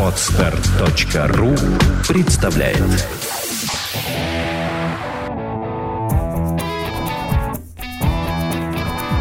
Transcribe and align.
Отстар.ру 0.00 1.54
представляет 2.08 2.78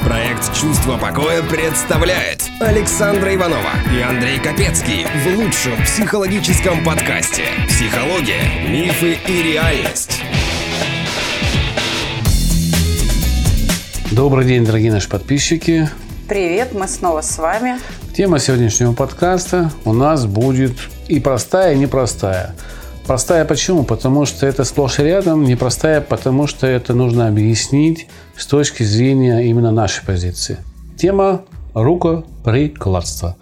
Проект 0.05 0.54
«Чувство 0.55 0.97
покоя» 0.97 1.44
представляет 1.44 2.44
Александра 2.62 3.36
Иванова 3.36 3.60
и 3.94 4.02
Андрей 4.02 4.39
Капецкий 4.39 5.05
в 5.05 5.37
лучшем 5.37 5.75
психологическом 5.83 6.81
подкасте 6.85 7.43
«Психология, 7.67 8.69
мифы 8.69 9.17
и 9.27 9.43
реальность». 9.43 10.21
Добрый 14.11 14.45
день, 14.45 14.63
дорогие 14.63 14.93
наши 14.93 15.09
подписчики. 15.09 15.89
Привет, 16.29 16.73
мы 16.73 16.87
снова 16.87 17.19
с 17.19 17.37
вами. 17.37 17.79
Тема 18.16 18.39
сегодняшнего 18.39 18.93
подкаста 18.93 19.71
у 19.84 19.91
нас 19.91 20.25
будет 20.25 20.71
и 21.10 21.19
простая, 21.19 21.74
и 21.74 21.78
непростая. 21.78 22.55
Простая 23.05 23.43
почему? 23.43 23.83
Потому 23.83 24.25
что 24.25 24.46
это 24.46 24.64
сплошь 24.64 25.00
и 25.00 25.04
рядом. 25.04 25.43
Непростая, 25.43 26.00
потому 26.00 26.47
что 26.47 26.65
это 26.65 26.93
нужно 26.93 27.28
объяснить 27.28 28.07
с 28.38 28.47
точки 28.47 28.83
зрения 28.83 29.41
именно 29.41 29.69
нашей 29.69 30.05
позиции. 30.05 30.60
Тема 30.96 31.41
рукоприкладства. 31.74 33.36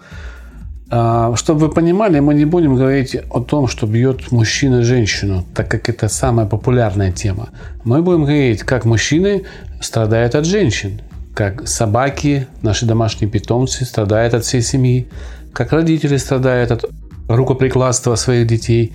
А, 0.90 1.36
чтобы 1.36 1.68
вы 1.68 1.70
понимали, 1.70 2.18
мы 2.18 2.34
не 2.34 2.44
будем 2.44 2.74
говорить 2.74 3.16
о 3.30 3.42
том, 3.42 3.68
что 3.68 3.86
бьет 3.86 4.32
мужчина 4.32 4.82
женщину, 4.82 5.44
так 5.54 5.70
как 5.70 5.88
это 5.88 6.08
самая 6.08 6.46
популярная 6.46 7.12
тема. 7.12 7.50
Мы 7.84 8.02
будем 8.02 8.24
говорить, 8.24 8.64
как 8.64 8.86
мужчины 8.86 9.44
страдают 9.80 10.34
от 10.34 10.44
женщин, 10.46 11.00
как 11.34 11.66
собаки, 11.66 12.46
наши 12.62 12.86
домашние 12.86 13.30
питомцы 13.30 13.84
страдают 13.84 14.34
от 14.34 14.44
всей 14.44 14.62
семьи, 14.62 15.08
как 15.52 15.72
родители 15.72 16.16
страдают 16.16 16.70
от 16.70 16.84
рукоприкладства 17.28 18.14
своих 18.14 18.46
детей, 18.46 18.92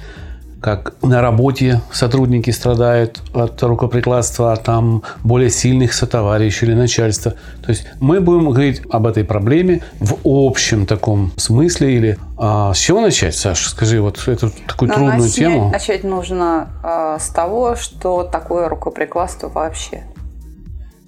как 0.62 0.94
на 1.02 1.22
работе 1.22 1.82
сотрудники 1.92 2.52
страдают 2.52 3.22
от 3.34 3.62
рукоприкладства 3.64 4.56
там 4.58 5.04
более 5.24 5.50
сильных 5.50 5.94
сотоварищей 5.94 6.68
или 6.68 6.74
начальства. 6.74 7.36
То 7.64 7.70
есть 7.70 7.88
мы 8.00 8.20
будем 8.20 8.50
говорить 8.50 8.82
об 8.90 9.08
этой 9.08 9.24
проблеме 9.24 9.82
в 10.00 10.18
общем 10.26 10.86
таком 10.86 11.32
смысле 11.38 11.96
или 11.96 12.18
а, 12.38 12.74
с 12.74 12.78
чего 12.78 13.00
начать, 13.00 13.36
Саша? 13.36 13.70
Скажи 13.70 14.02
вот 14.02 14.28
эту 14.28 14.52
такую 14.68 14.90
Но 14.90 14.96
трудную 14.96 15.20
начать, 15.20 15.36
тему. 15.36 15.70
Начать 15.72 16.04
нужно 16.04 16.70
э, 16.84 17.18
с 17.20 17.30
того, 17.30 17.76
что 17.76 18.24
такое 18.24 18.68
рукоприкладство 18.68 19.50
вообще. 19.50 20.04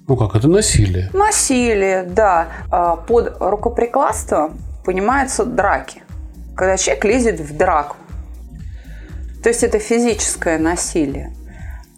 Ну 0.08 0.16
как, 0.16 0.34
это 0.34 0.48
насилие. 0.48 1.10
Насилие, 1.12 2.02
да. 2.02 2.48
Э, 2.70 2.96
под 3.06 3.36
рукоприкладством 3.40 4.58
понимаются 4.84 5.44
драки. 5.44 6.02
Когда 6.56 6.76
человек 6.76 7.04
лезет 7.04 7.40
в 7.40 7.56
драку. 7.56 7.96
То 9.42 9.48
есть 9.48 9.62
это 9.62 9.78
физическое 9.78 10.58
насилие. 10.58 11.32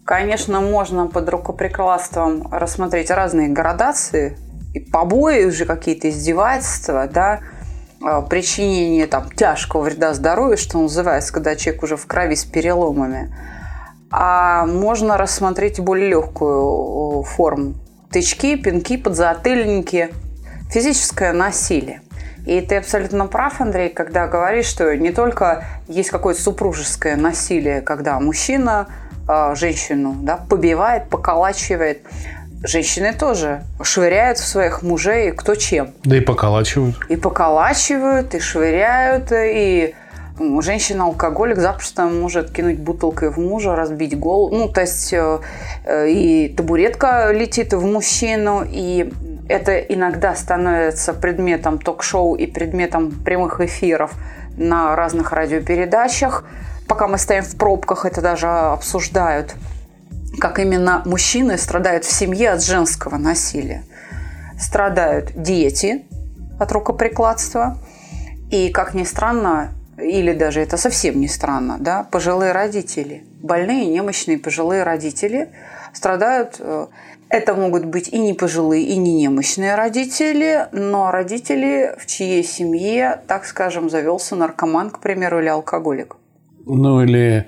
Конечно, 0.05 0.61
можно 0.61 1.07
под 1.07 1.29
рукоприкладством 1.29 2.49
рассмотреть 2.53 3.11
разные 3.11 3.49
градации, 3.49 4.37
и 4.75 4.81
побои 4.81 5.45
уже 5.45 5.65
какие-то 5.65 6.11
издевательства, 6.11 7.07
да, 7.07 7.41
а, 8.03 8.21
причинение 8.21 9.07
там 9.07 9.31
тяжкого 9.31 9.83
вреда 9.83 10.13
здоровью, 10.13 10.59
что 10.59 10.79
называется, 10.79 11.33
когда 11.33 11.57
человек 11.57 11.83
уже 11.83 11.97
в 11.97 12.07
крови 12.07 12.35
с 12.35 12.45
переломами. 12.45 13.35
А 14.11 14.67
можно 14.67 15.17
рассмотреть 15.17 15.81
более 15.81 16.11
легкую 16.11 17.23
форму. 17.23 17.75
Тычки, 18.15 18.55
пинки, 18.55 18.97
подзатыльники. 18.97 20.11
Физическое 20.71 21.33
насилие. 21.33 22.01
И 22.47 22.61
ты 22.61 22.77
абсолютно 22.77 23.27
прав, 23.27 23.61
Андрей, 23.61 23.89
когда 23.89 24.29
говоришь, 24.29 24.67
что 24.67 24.97
не 24.97 25.11
только 25.11 25.65
есть 25.89 26.11
какое-то 26.11 26.41
супружеское 26.41 27.17
насилие, 27.17 27.81
когда 27.81 28.21
мужчина 28.21 28.87
э, 29.29 29.57
женщину 29.57 30.15
да, 30.23 30.37
побивает, 30.37 31.09
поколачивает. 31.09 32.03
Женщины 32.63 33.13
тоже 33.13 33.65
швыряют 33.83 34.39
в 34.39 34.47
своих 34.47 34.83
мужей 34.83 35.33
кто 35.33 35.57
чем. 35.57 35.91
Да 36.05 36.17
и 36.17 36.21
поколачивают. 36.21 36.95
И 37.09 37.17
поколачивают, 37.17 38.33
и 38.37 38.39
швыряют, 38.39 39.33
и 39.33 39.93
женщина-алкоголик 40.39 41.59
запросто 41.59 42.07
может 42.07 42.51
кинуть 42.51 42.79
бутылкой 42.79 43.31
в 43.31 43.39
мужа, 43.39 43.77
разбить 43.77 44.19
голову. 44.19 44.55
Ну, 44.55 44.69
то 44.69 44.81
есть 44.81 45.13
э, 45.13 45.41
и 46.09 46.55
табуретка 46.57 47.33
летит 47.33 47.73
в 47.73 47.85
мужчину, 47.85 48.65
и 48.69 49.13
это 49.49 49.79
иногда 49.79 50.35
становится 50.35 51.15
предметом 51.15 51.79
ток-шоу 51.79 52.35
и 52.35 52.47
предметом 52.47 53.13
прямых 53.13 53.61
эфиров 53.61 54.13
на 54.57 54.97
разных 54.97 55.33
радиопередачах. 55.33 56.45
Пока 56.89 57.07
мы 57.07 57.19
стоим 57.19 57.43
в 57.43 57.57
пробках, 57.57 58.05
это 58.05 58.21
даже 58.21 58.49
обсуждают, 58.49 59.55
как 60.39 60.59
именно 60.59 61.03
мужчины 61.05 61.59
страдают 61.59 62.05
в 62.05 62.13
семье 62.13 62.53
от 62.53 62.63
женского 62.63 63.17
насилия. 63.17 63.85
Страдают 64.59 65.33
дети 65.35 66.05
от 66.59 66.73
рукоприкладства. 66.73 67.79
И, 68.51 68.71
как 68.71 68.95
ни 68.95 69.05
странно, 69.05 69.73
или 69.99 70.33
даже 70.33 70.61
это 70.61 70.77
совсем 70.77 71.21
не 71.21 71.29
странно, 71.29 71.77
да, 71.81 72.07
пожилые 72.11 72.53
родители, 72.53 73.25
больные, 73.43 73.87
немощные 73.87 74.39
пожилые 74.39 74.83
родители 74.83 75.49
страдают 75.93 76.57
э, 76.59 76.87
это 77.29 77.55
могут 77.55 77.85
быть 77.85 78.09
и 78.09 78.19
не 78.19 78.33
пожилые, 78.35 78.85
и 78.85 78.97
не 78.97 79.13
немощные 79.13 79.75
родители, 79.75 80.69
но 80.73 81.11
родители, 81.11 81.95
в 81.99 82.07
чьей 82.07 82.45
семье, 82.45 83.21
так 83.27 83.45
скажем, 83.45 83.91
завелся 83.91 84.37
наркоман, 84.37 84.91
к 84.91 85.01
примеру, 85.01 85.41
или 85.41 85.49
алкоголик. 85.49 86.17
Ну, 86.65 87.03
или, 87.03 87.47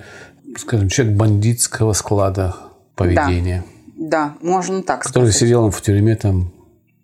скажем, 0.57 0.89
человек 0.89 1.15
бандитского 1.15 1.93
склада 1.93 2.55
поведения. 2.95 3.63
Да, 3.95 4.35
да 4.41 4.47
можно 4.47 4.83
так 4.83 5.03
который 5.03 5.31
сказать. 5.31 5.33
Который 5.33 5.47
сидел 5.47 5.71
в 5.71 5.81
тюрьме 5.81 6.15
там 6.15 6.51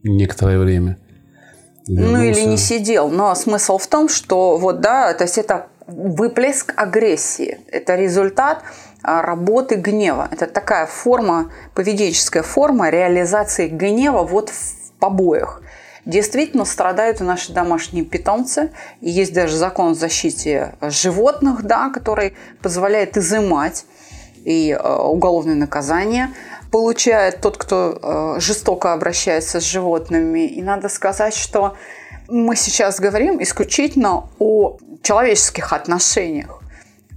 некоторое 0.03 0.59
время. 0.59 0.97
Вернулся. 1.87 2.17
Ну, 2.17 2.23
или 2.23 2.41
не 2.41 2.57
сидел. 2.57 3.09
Но 3.09 3.35
смысл 3.35 3.77
в 3.77 3.87
том, 3.87 4.09
что 4.09 4.57
вот, 4.57 4.79
да, 4.81 5.13
то 5.13 5.23
есть 5.23 5.37
это 5.37 5.67
выплеск 5.87 6.73
агрессии. 6.77 7.59
Это 7.71 7.95
результат 7.95 8.63
а, 9.01 9.21
работы 9.21 9.75
гнева. 9.75 10.29
Это 10.31 10.47
такая 10.47 10.85
форма, 10.85 11.51
поведенческая 11.73 12.43
форма 12.43 12.89
реализации 12.89 13.67
гнева 13.67 14.23
вот 14.23 14.49
в 14.49 14.91
побоях. 14.99 15.61
Действительно 16.05 16.65
страдают 16.65 17.21
и 17.21 17.23
наши 17.23 17.53
домашние 17.53 18.05
питомцы. 18.05 18.71
И 19.01 19.09
есть 19.09 19.33
даже 19.33 19.57
закон 19.57 19.91
о 19.91 19.95
защите 19.95 20.75
животных, 20.81 21.63
да, 21.63 21.89
который 21.89 22.33
позволяет 22.61 23.17
изымать 23.17 23.85
и 24.45 24.71
э, 24.71 24.95
уголовное 24.95 25.55
наказание 25.55 26.29
получает 26.73 27.39
тот, 27.39 27.57
кто 27.57 27.99
э, 28.01 28.39
жестоко 28.39 28.93
обращается 28.93 29.61
с 29.61 29.63
животными. 29.63 30.47
И 30.47 30.63
надо 30.63 30.89
сказать, 30.89 31.35
что 31.35 31.77
мы 32.27 32.55
сейчас 32.55 32.99
говорим 32.99 33.39
исключительно 33.43 34.27
о 34.39 34.77
человеческих 35.03 35.71
отношениях 35.71 36.59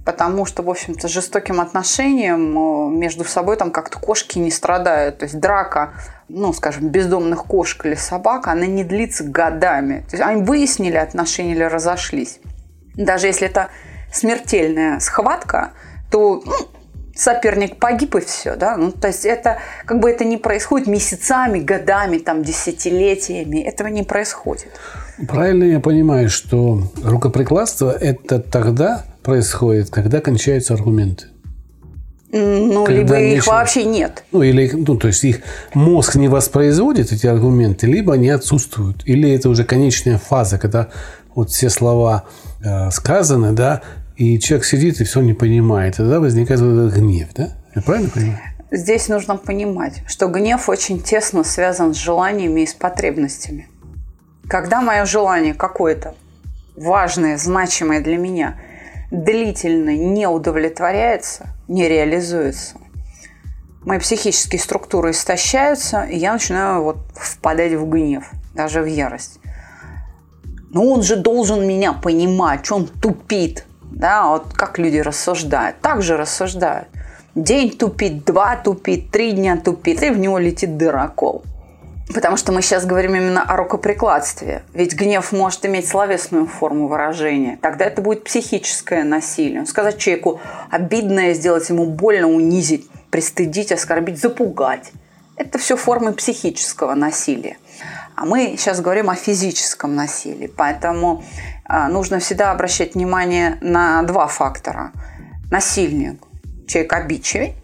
потому 0.05 0.45
что, 0.45 0.63
в 0.63 0.69
общем-то, 0.69 1.09
жестоким 1.09 1.59
отношением 1.59 2.57
э, 2.57 2.97
между 2.97 3.25
собой 3.25 3.57
там 3.57 3.71
как-то 3.71 3.99
кошки 3.99 4.39
не 4.39 4.51
страдают. 4.51 5.17
То 5.17 5.25
есть 5.25 5.37
драка, 5.37 5.95
ну, 6.29 6.53
скажем, 6.53 6.87
бездомных 6.87 7.43
кошек 7.43 7.85
или 7.87 7.95
собак, 7.95 8.47
она 8.47 8.67
не 8.67 8.85
длится 8.85 9.25
годами. 9.25 10.05
То 10.09 10.15
есть 10.15 10.23
они 10.23 10.43
выяснили 10.43 10.95
отношения 10.95 11.53
или 11.53 11.63
разошлись. 11.63 12.39
Даже 12.95 13.27
если 13.27 13.47
это 13.47 13.67
смертельная 14.13 14.99
схватка, 14.99 15.73
то 16.09 16.41
ну, 16.45 16.53
соперник 17.17 17.77
погиб 17.77 18.15
и 18.15 18.21
все, 18.21 18.55
да, 18.55 18.77
ну, 18.77 18.91
то 18.91 19.07
есть 19.07 19.25
это, 19.25 19.57
как 19.85 19.99
бы 19.99 20.09
это 20.09 20.23
не 20.23 20.37
происходит 20.37 20.87
месяцами, 20.87 21.59
годами, 21.59 22.17
там, 22.19 22.43
десятилетиями, 22.43 23.59
этого 23.59 23.87
не 23.87 24.03
происходит. 24.03 24.69
Правильно 25.27 25.63
я 25.63 25.79
понимаю, 25.79 26.29
что 26.29 26.83
рукоприкладство– 27.03 27.91
это 27.99 28.39
тогда 28.39 29.03
происходит, 29.23 29.89
когда 29.89 30.21
кончаются 30.21 30.73
аргументы? 30.73 31.25
Ну, 32.31 32.85
когда 32.85 33.17
либо 33.17 33.37
их 33.37 33.47
вообще 33.47 33.85
нет. 33.85 34.23
Ну, 34.31 34.43
или, 34.43 34.69
ну, 34.71 34.97
то 34.97 35.07
есть 35.07 35.23
их 35.23 35.39
мозг 35.73 36.15
не 36.15 36.27
воспроизводит 36.27 37.11
эти 37.11 37.25
аргументы, 37.25 37.87
либо 37.87 38.13
они 38.13 38.29
отсутствуют. 38.29 39.03
Или 39.05 39.33
это 39.33 39.49
уже 39.49 39.63
конечная 39.63 40.17
фаза, 40.17 40.59
когда 40.59 40.89
вот 41.33 41.49
все 41.51 41.69
слова 41.69 42.25
э, 42.63 42.91
сказаны, 42.91 43.53
да, 43.53 43.81
и 44.17 44.39
человек 44.39 44.65
сидит 44.65 44.99
и 44.99 45.03
все 45.03 45.21
не 45.21 45.33
понимает. 45.33 45.95
И 45.95 45.97
тогда 45.97 46.19
возникает 46.19 46.59
гнев, 46.93 47.29
да? 47.35 47.49
Я 47.75 47.81
правильно 47.81 48.09
понимаю? 48.09 48.39
Здесь 48.71 49.07
нужно 49.07 49.37
понимать, 49.37 50.01
что 50.07 50.27
гнев 50.27 50.67
очень 50.67 51.01
тесно 51.01 51.43
связан 51.43 51.93
с 51.93 51.97
желаниями 51.97 52.61
и 52.61 52.65
с 52.65 52.73
потребностями. 52.73 53.69
Когда 54.49 54.81
мое 54.81 55.05
желание 55.05 55.53
какое-то 55.53 56.15
важное, 56.75 57.37
значимое 57.37 58.01
для 58.01 58.17
меня, 58.17 58.59
длительно 59.11 59.95
не 59.95 60.27
удовлетворяется, 60.27 61.47
не 61.67 61.87
реализуется, 61.87 62.75
мои 63.81 63.99
психические 63.99 64.59
структуры 64.59 65.11
истощаются, 65.11 66.03
и 66.03 66.17
я 66.17 66.33
начинаю 66.33 66.83
вот 66.83 66.97
впадать 67.13 67.73
в 67.73 67.87
гнев, 67.87 68.31
даже 68.53 68.81
в 68.81 68.85
ярость. 68.85 69.39
Ну 70.71 70.91
он 70.91 71.03
же 71.03 71.15
должен 71.15 71.65
меня 71.65 71.93
понимать, 71.93 72.65
что 72.65 72.75
он 72.77 72.87
тупит. 72.87 73.65
Да, 73.91 74.27
вот 74.29 74.53
как 74.53 74.77
люди 74.77 74.97
рассуждают. 74.97 75.79
Так 75.81 76.01
же 76.01 76.17
рассуждают. 76.17 76.87
День 77.35 77.71
тупит, 77.77 78.25
два 78.25 78.55
тупит, 78.55 79.11
три 79.11 79.31
дня 79.31 79.57
тупит, 79.57 80.01
и 80.01 80.09
в 80.09 80.17
него 80.17 80.39
летит 80.39 80.77
дырокол. 80.77 81.43
Потому 82.13 82.37
что 82.37 82.51
мы 82.51 82.61
сейчас 82.61 82.85
говорим 82.85 83.15
именно 83.15 83.43
о 83.43 83.57
рукоприкладстве. 83.57 84.63
Ведь 84.73 84.95
гнев 84.95 85.31
может 85.33 85.65
иметь 85.65 85.87
словесную 85.87 86.47
форму 86.47 86.87
выражения. 86.87 87.59
Тогда 87.61 87.85
это 87.85 88.01
будет 88.01 88.23
психическое 88.23 89.03
насилие. 89.03 89.65
Сказать 89.65 89.97
человеку 89.97 90.39
обидное, 90.69 91.33
сделать 91.33 91.67
ему 91.69 91.85
больно, 91.85 92.27
унизить, 92.27 92.89
пристыдить, 93.11 93.71
оскорбить, 93.71 94.19
запугать. 94.19 94.91
Это 95.35 95.59
все 95.59 95.75
формы 95.75 96.13
психического 96.13 96.95
насилия. 96.95 97.57
А 98.15 98.25
мы 98.25 98.55
сейчас 98.57 98.79
говорим 98.81 99.09
о 99.09 99.15
физическом 99.15 99.93
насилии. 99.93 100.47
Поэтому 100.47 101.23
нужно 101.67 102.19
всегда 102.19 102.51
обращать 102.51 102.95
внимание 102.95 103.57
на 103.61 104.03
два 104.03 104.27
фактора. 104.27 104.91
Насильник, 105.51 106.21
человек 106.67 106.93
обидчивый, 106.93 107.55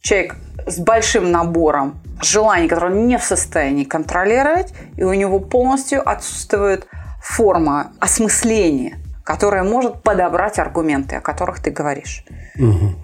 человек 0.00 0.36
с 0.66 0.78
большим 0.78 1.30
набором 1.30 2.00
желаний, 2.22 2.68
которые 2.68 2.96
он 2.96 3.06
не 3.06 3.18
в 3.18 3.22
состоянии 3.22 3.84
контролировать, 3.84 4.72
и 4.96 5.04
у 5.04 5.12
него 5.12 5.40
полностью 5.40 6.08
отсутствует 6.08 6.86
форма 7.22 7.92
осмысления, 8.00 8.98
которая 9.24 9.62
может 9.62 10.02
подобрать 10.02 10.58
аргументы, 10.58 11.16
о 11.16 11.20
которых 11.20 11.60
ты 11.60 11.70
говоришь. 11.70 12.24
Угу. 12.58 12.94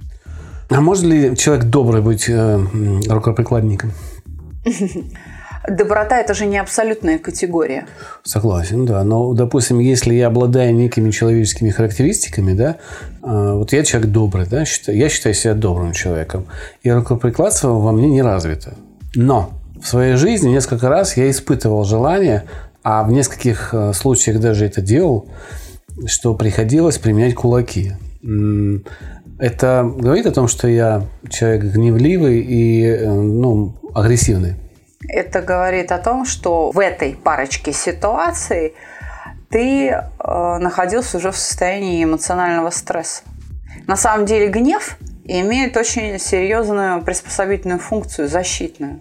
А 0.71 0.81
может 0.81 1.05
ли 1.05 1.37
человек 1.37 1.67
добрый 1.67 2.01
быть 2.01 2.29
э, 2.29 2.59
рукоприкладником? 3.09 3.93
доброта 5.69 6.21
это 6.21 6.35
же 6.35 6.47
не 6.47 6.59
абсолютная 6.59 7.19
категория. 7.19 7.87
Согласен, 8.23 8.87
да. 8.87 9.05
Но, 9.05 9.33
допустим, 9.35 9.79
если 9.79 10.15
я 10.15 10.29
обладаю 10.29 10.75
некими 10.75 11.11
человеческими 11.11 11.71
характеристиками, 11.71 12.55
да, 12.55 12.77
а, 13.23 13.55
вот 13.55 13.73
я 13.73 13.83
человек 13.83 14.11
добрый, 14.11 14.47
да, 14.47 14.65
я 14.87 15.09
считаю 15.09 15.35
себя 15.35 15.55
добрым 15.55 15.93
человеком, 15.93 16.47
и 16.83 16.91
рукоприкладство 16.91 17.69
во 17.69 17.93
мне 17.93 18.09
не 18.09 18.23
развито. 18.23 18.75
Но 19.15 19.51
в 19.81 19.87
своей 19.87 20.17
жизни 20.17 20.51
несколько 20.51 20.89
раз 20.89 21.17
я 21.17 21.31
испытывал 21.31 21.85
желание, 21.85 22.45
а 22.83 23.03
в 23.03 23.13
нескольких 23.13 23.71
э, 23.73 23.93
случаях 23.93 24.41
даже 24.41 24.67
это 24.67 24.81
делал, 24.81 25.27
что 26.07 26.35
приходилось 26.35 26.99
применять 26.99 27.35
кулаки. 27.35 27.93
Это 29.39 29.91
говорит 29.97 30.27
о 30.27 30.33
том, 30.33 30.49
что 30.49 30.69
я 30.69 31.07
человек 31.29 31.65
гневливый 31.65 32.41
и 32.41 32.85
э, 32.85 33.11
ну, 33.11 33.75
агрессивный. 33.95 34.55
Это 35.09 35.43
говорит 35.43 35.93
о 35.93 35.99
том, 35.99 36.25
что 36.25 36.71
в 36.71 36.79
этой 36.79 37.15
парочке 37.15 37.73
ситуаций 37.73 38.75
ты 39.51 39.89
э, 39.89 40.01
находился 40.59 41.19
уже 41.19 41.31
в 41.31 41.37
состоянии 41.37 42.03
эмоционального 42.03 42.71
стресса. 42.71 43.23
На 43.87 43.97
самом 43.97 44.27
деле 44.27 44.49
гнев 44.49 44.97
имеет 45.25 45.77
очень 45.77 46.19
серьезную 46.19 47.03
приспособительную 47.03 47.79
функцию, 47.79 48.29
защитную. 48.29 49.01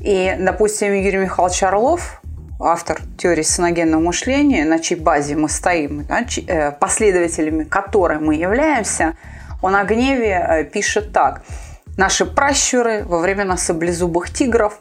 И, 0.00 0.34
допустим, 0.38 0.92
Юрий 0.92 1.18
Михайлович 1.18 1.62
Орлов, 1.62 2.22
автор 2.60 3.00
теории 3.18 3.42
саногенного 3.42 4.00
мышления, 4.00 4.64
на 4.64 4.78
чьей 4.78 4.98
базе 4.98 5.36
мы 5.36 5.48
стоим, 5.48 6.06
э, 6.08 6.70
последователями 6.72 7.64
которой 7.64 8.18
мы 8.18 8.36
являемся, 8.36 9.16
он 9.60 9.74
о 9.76 9.84
гневе 9.84 10.46
э, 10.48 10.64
пишет 10.64 11.12
так– 11.12 11.42
Наши 11.96 12.24
пращуры 12.24 13.04
во 13.04 13.18
времена 13.18 13.56
саблезубых 13.56 14.32
тигров, 14.32 14.78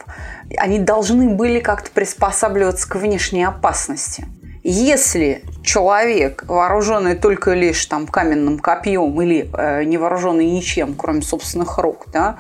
они 0.58 0.80
должны 0.80 1.30
были 1.30 1.60
как-то 1.60 1.92
приспосабливаться 1.92 2.88
к 2.90 2.96
внешней 2.96 3.44
опасности. 3.44 4.26
Если 4.64 5.44
человек, 5.64 6.46
вооруженный 6.48 7.16
только 7.16 7.54
лишь 7.54 7.84
там, 7.88 8.06
каменным 8.06 8.60
копьем 8.60 9.20
или 9.20 9.50
э, 9.52 9.84
не 9.86 9.98
вооруженный 9.98 10.46
ничем, 10.46 10.94
кроме 10.94 11.24
собственных 11.24 11.80
рук, 11.80 12.06
да, 12.14 12.38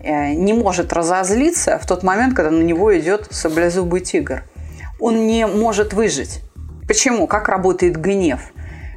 э, 0.00 0.34
не 0.34 0.52
может 0.52 0.92
разозлиться 0.92 1.78
в 1.80 1.86
тот 1.86 2.04
момент, 2.04 2.34
когда 2.34 2.52
на 2.52 2.62
него 2.62 2.96
идет 2.96 3.26
саблезубый 3.30 4.02
тигр, 4.02 4.44
он 5.00 5.26
не 5.26 5.48
может 5.48 5.92
выжить. 5.92 6.42
Почему? 6.86 7.26
Как 7.26 7.48
работает 7.48 7.96
гнев? 7.96 8.52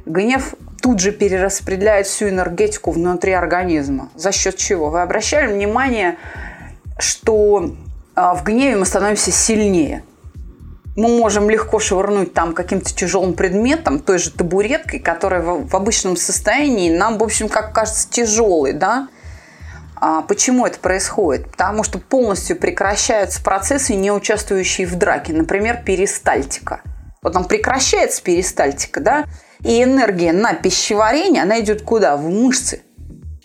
Гнев 0.06 0.54
тут 0.80 1.00
же 1.00 1.12
перераспределяет 1.12 2.06
всю 2.06 2.28
энергетику 2.28 2.90
внутри 2.90 3.32
организма. 3.32 4.10
За 4.14 4.32
счет 4.32 4.56
чего? 4.56 4.90
Вы 4.90 5.02
обращали 5.02 5.52
внимание, 5.52 6.16
что 6.98 7.74
а, 8.14 8.34
в 8.34 8.44
гневе 8.44 8.76
мы 8.76 8.86
становимся 8.86 9.30
сильнее. 9.30 10.04
Мы 10.96 11.08
можем 11.16 11.48
легко 11.48 11.78
швырнуть 11.78 12.34
там 12.34 12.54
каким-то 12.54 12.92
тяжелым 12.92 13.34
предметом, 13.34 14.00
той 14.00 14.18
же 14.18 14.32
табуреткой, 14.32 14.98
которая 14.98 15.42
в 15.42 15.76
обычном 15.76 16.16
состоянии 16.16 16.90
нам, 16.90 17.18
в 17.18 17.22
общем, 17.22 17.48
как 17.48 17.72
кажется, 17.72 18.10
тяжелой, 18.10 18.72
да? 18.72 19.08
А 20.00 20.22
почему 20.22 20.66
это 20.66 20.78
происходит? 20.78 21.50
Потому 21.50 21.84
что 21.84 21.98
полностью 21.98 22.56
прекращаются 22.56 23.42
процессы, 23.42 23.94
не 23.94 24.10
участвующие 24.10 24.86
в 24.86 24.96
драке. 24.96 25.32
Например, 25.32 25.82
перистальтика. 25.84 26.82
Вот 27.22 27.32
там 27.32 27.44
прекращается 27.44 28.22
перистальтика, 28.22 29.00
да, 29.00 29.24
и 29.62 29.82
энергия 29.82 30.32
на 30.32 30.54
пищеварение, 30.54 31.42
она 31.42 31.60
идет 31.60 31.82
куда? 31.82 32.16
В 32.16 32.28
мышцы, 32.28 32.82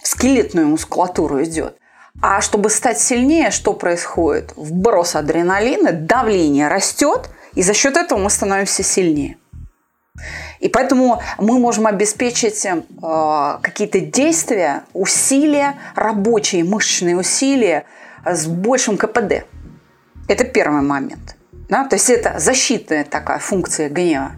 в 0.01 0.07
скелетную 0.07 0.67
мускулатуру 0.67 1.43
идет. 1.43 1.77
А 2.21 2.41
чтобы 2.41 2.69
стать 2.69 2.99
сильнее, 2.99 3.51
что 3.51 3.73
происходит? 3.73 4.53
Вброс 4.55 5.15
адреналина, 5.15 5.91
давление 5.91 6.67
растет, 6.67 7.29
и 7.53 7.63
за 7.63 7.73
счет 7.73 7.97
этого 7.97 8.19
мы 8.19 8.29
становимся 8.29 8.83
сильнее. 8.83 9.37
И 10.59 10.69
поэтому 10.69 11.21
мы 11.39 11.59
можем 11.59 11.87
обеспечить 11.87 12.65
э, 12.65 12.81
какие-то 13.61 13.99
действия, 13.99 14.83
усилия, 14.93 15.75
рабочие 15.95 16.63
мышечные 16.63 17.17
усилия 17.17 17.85
с 18.25 18.45
большим 18.45 18.97
КПД. 18.97 19.45
Это 20.29 20.43
первый 20.45 20.81
момент. 20.81 21.35
Да? 21.67 21.85
То 21.85 21.95
есть 21.95 22.09
это 22.09 22.39
защитная 22.39 23.03
такая 23.03 23.39
функция 23.39 23.89
гнева. 23.89 24.33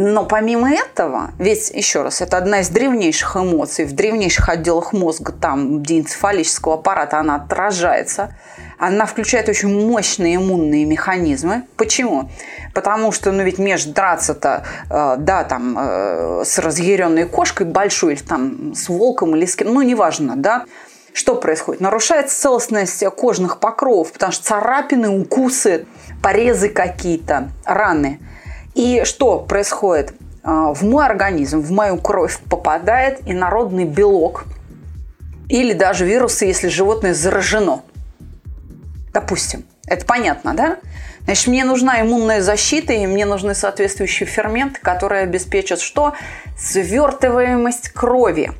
Но 0.00 0.24
помимо 0.24 0.72
этого, 0.72 1.32
ведь, 1.40 1.70
еще 1.70 2.02
раз, 2.02 2.20
это 2.20 2.36
одна 2.36 2.60
из 2.60 2.68
древнейших 2.68 3.36
эмоций, 3.36 3.84
в 3.84 3.94
древнейших 3.94 4.48
отделах 4.48 4.92
мозга, 4.92 5.32
там, 5.32 5.82
где 5.82 5.98
энцефалического 5.98 6.74
аппарата, 6.74 7.18
она 7.18 7.34
отражается, 7.34 8.32
она 8.78 9.06
включает 9.06 9.48
очень 9.48 9.88
мощные 9.88 10.36
иммунные 10.36 10.84
механизмы. 10.84 11.64
Почему? 11.76 12.30
Потому 12.74 13.10
что, 13.10 13.32
ну 13.32 13.42
ведь 13.42 13.58
между 13.58 13.92
драться-то, 13.92 14.62
э, 14.88 15.16
да, 15.18 15.42
там, 15.42 15.76
э, 15.76 16.44
с 16.44 16.60
разъяренной 16.60 17.26
кошкой 17.26 17.66
большой, 17.66 18.12
или 18.12 18.22
там 18.22 18.74
с 18.76 18.88
волком, 18.88 19.34
или 19.34 19.46
с 19.46 19.56
кем, 19.56 19.74
ну 19.74 19.82
неважно, 19.82 20.36
да, 20.36 20.66
что 21.12 21.34
происходит? 21.34 21.80
Нарушается 21.80 22.40
целостность 22.40 23.04
кожных 23.16 23.58
покровов, 23.58 24.12
потому 24.12 24.30
что 24.30 24.44
царапины, 24.44 25.08
укусы, 25.08 25.86
порезы 26.22 26.68
какие-то, 26.68 27.48
раны– 27.64 28.20
и 28.78 29.04
что 29.04 29.40
происходит? 29.40 30.14
А, 30.44 30.72
в 30.72 30.84
мой 30.84 31.04
организм, 31.04 31.60
в 31.60 31.72
мою 31.72 31.98
кровь 31.98 32.38
попадает 32.48 33.18
инородный 33.26 33.84
белок 33.84 34.44
или 35.48 35.72
даже 35.72 36.06
вирусы, 36.06 36.44
если 36.44 36.68
животное 36.68 37.12
заражено. 37.12 37.82
Допустим. 39.12 39.64
Это 39.88 40.06
понятно, 40.06 40.54
да? 40.54 40.76
Значит, 41.24 41.48
мне 41.48 41.64
нужна 41.64 42.00
иммунная 42.00 42.40
защита, 42.40 42.92
и 42.92 43.04
мне 43.08 43.26
нужны 43.26 43.56
соответствующие 43.56 44.28
ферменты, 44.28 44.78
которые 44.80 45.22
обеспечат 45.22 45.80
что? 45.80 46.14
Свертываемость 46.56 47.88
крови, 47.88 48.52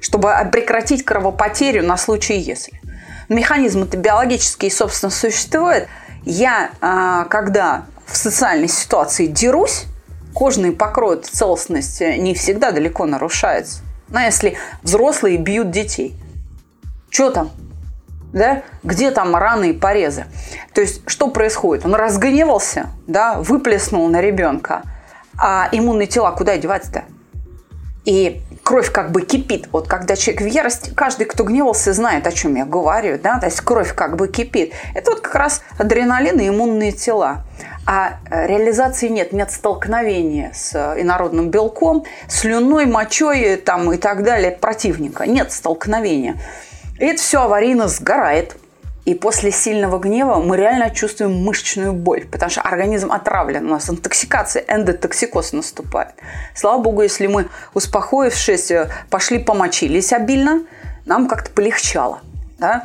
чтобы 0.00 0.32
прекратить 0.52 1.04
кровопотерю 1.04 1.84
на 1.84 1.96
случай 1.96 2.34
если. 2.34 2.80
Механизм-то 3.28 3.96
биологический, 3.96 4.70
собственно, 4.70 5.10
существует. 5.10 5.88
Я, 6.24 6.70
а, 6.80 7.24
когда 7.24 7.86
в 8.06 8.16
социальной 8.16 8.68
ситуации 8.68 9.26
дерусь, 9.26 9.84
кожный 10.34 10.72
покрой 10.72 11.20
целостность 11.22 12.00
не 12.00 12.34
всегда 12.34 12.70
далеко 12.70 13.06
нарушается. 13.06 13.80
Но 14.08 14.20
если 14.20 14.56
взрослые 14.82 15.36
бьют 15.36 15.70
детей, 15.70 16.14
что 17.10 17.30
там? 17.30 17.50
Да? 18.32 18.62
Где 18.82 19.10
там 19.10 19.34
раны 19.34 19.70
и 19.70 19.72
порезы? 19.72 20.26
То 20.74 20.80
есть, 20.80 21.02
что 21.06 21.28
происходит? 21.28 21.84
Он 21.84 21.94
разгневался, 21.94 22.90
да, 23.06 23.38
выплеснул 23.40 24.08
на 24.08 24.20
ребенка, 24.20 24.82
а 25.38 25.68
иммунные 25.72 26.06
тела 26.06 26.32
куда 26.32 26.56
девать-то? 26.56 27.04
И 28.04 28.42
кровь 28.62 28.92
как 28.92 29.10
бы 29.12 29.22
кипит. 29.22 29.68
Вот 29.72 29.88
когда 29.88 30.16
человек 30.16 30.42
в 30.42 30.46
ярости, 30.46 30.90
каждый, 30.90 31.26
кто 31.26 31.44
гневался, 31.44 31.92
знает, 31.92 32.26
о 32.26 32.32
чем 32.32 32.54
я 32.54 32.64
говорю. 32.64 33.18
Да? 33.18 33.38
То 33.38 33.46
есть 33.46 33.60
кровь 33.60 33.94
как 33.94 34.16
бы 34.16 34.28
кипит. 34.28 34.72
Это 34.94 35.10
вот 35.12 35.20
как 35.20 35.34
раз 35.34 35.62
адреналин 35.78 36.38
и 36.38 36.48
иммунные 36.48 36.92
тела. 36.92 37.44
А 37.86 38.18
э, 38.30 38.48
реализации 38.48 39.06
нет, 39.06 39.32
нет 39.32 39.52
столкновения 39.52 40.50
с 40.52 40.74
э, 40.74 41.00
инородным 41.00 41.50
белком, 41.50 42.04
слюной, 42.26 42.84
мочой 42.84 43.40
э, 43.42 43.56
там, 43.56 43.92
и 43.92 43.96
так 43.96 44.24
далее 44.24 44.50
противника. 44.50 45.24
Нет 45.24 45.52
столкновения. 45.52 46.36
И 46.98 47.04
это 47.04 47.22
все 47.22 47.42
аварийно 47.42 47.86
сгорает. 47.86 48.56
И 49.04 49.14
после 49.14 49.52
сильного 49.52 50.00
гнева 50.00 50.40
мы 50.40 50.56
реально 50.56 50.90
чувствуем 50.90 51.44
мышечную 51.44 51.92
боль, 51.92 52.26
потому 52.26 52.50
что 52.50 52.62
организм 52.62 53.12
отравлен. 53.12 53.64
У 53.66 53.70
нас 53.70 53.88
интоксикация, 53.88 54.64
эндотоксикоз 54.66 55.52
наступает. 55.52 56.14
Слава 56.56 56.82
богу, 56.82 57.02
если 57.02 57.28
мы, 57.28 57.46
успокоившись, 57.72 58.72
пошли 59.08 59.38
помочились 59.38 60.12
обильно, 60.12 60.64
нам 61.04 61.28
как-то 61.28 61.52
полегчало. 61.52 62.18
Да? 62.58 62.82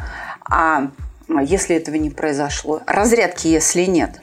А 0.47 0.91
если 1.41 1.75
этого 1.75 1.95
не 1.95 2.11
произошло, 2.11 2.83
разрядки 2.85 3.47
если 3.47 3.85
нет, 3.85 4.20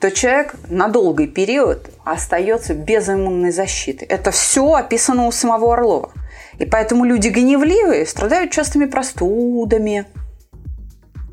то 0.00 0.10
человек 0.10 0.54
на 0.68 0.88
долгий 0.88 1.26
период 1.26 1.90
остается 2.04 2.74
без 2.74 3.08
иммунной 3.08 3.50
защиты. 3.50 4.06
Это 4.08 4.30
все 4.30 4.74
описано 4.74 5.26
у 5.26 5.32
самого 5.32 5.74
Орлова. 5.74 6.12
И 6.58 6.66
поэтому 6.66 7.04
люди 7.04 7.28
гневливые 7.28 8.06
страдают 8.06 8.50
частыми 8.50 8.86
простудами. 8.86 10.06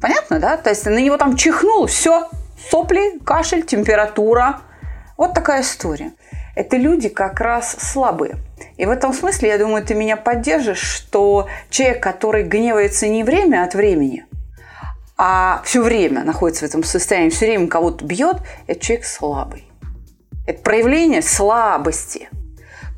Понятно, 0.02 0.40
да? 0.40 0.58
То 0.58 0.70
есть 0.70 0.86
на 0.86 1.00
него 1.00 1.18
там 1.18 1.36
чихнул, 1.36 1.88
все, 1.88 2.30
сопли, 2.70 3.20
кашель, 3.20 3.64
температура. 3.64 4.62
Вот 5.18 5.34
такая 5.34 5.62
история. 5.62 6.14
Это 6.56 6.78
люди 6.78 7.10
как 7.10 7.42
раз 7.42 7.76
слабые. 7.80 8.38
И 8.78 8.86
в 8.86 8.90
этом 8.90 9.14
смысле, 9.14 9.50
я 9.50 9.58
думаю, 9.58 9.86
ты 9.86 9.94
меня 9.94 10.18
поддержишь, 10.18 10.82
что 10.82 11.48
человек, 11.70 12.02
который 12.02 12.44
гневается 12.44 13.08
не 13.08 13.24
время 13.24 13.64
от 13.64 13.74
времени, 13.74 14.26
а 15.18 15.62
все 15.64 15.82
время 15.82 16.24
находится 16.24 16.66
в 16.66 16.70
этом 16.70 16.84
состоянии, 16.84 17.30
все 17.30 17.46
время 17.46 17.68
кого-то 17.68 18.04
бьет, 18.06 18.38
это 18.68 18.80
человек 18.80 19.06
слабый. 19.06 19.64
Это 20.46 20.62
проявление 20.62 21.22
слабости. 21.22 22.30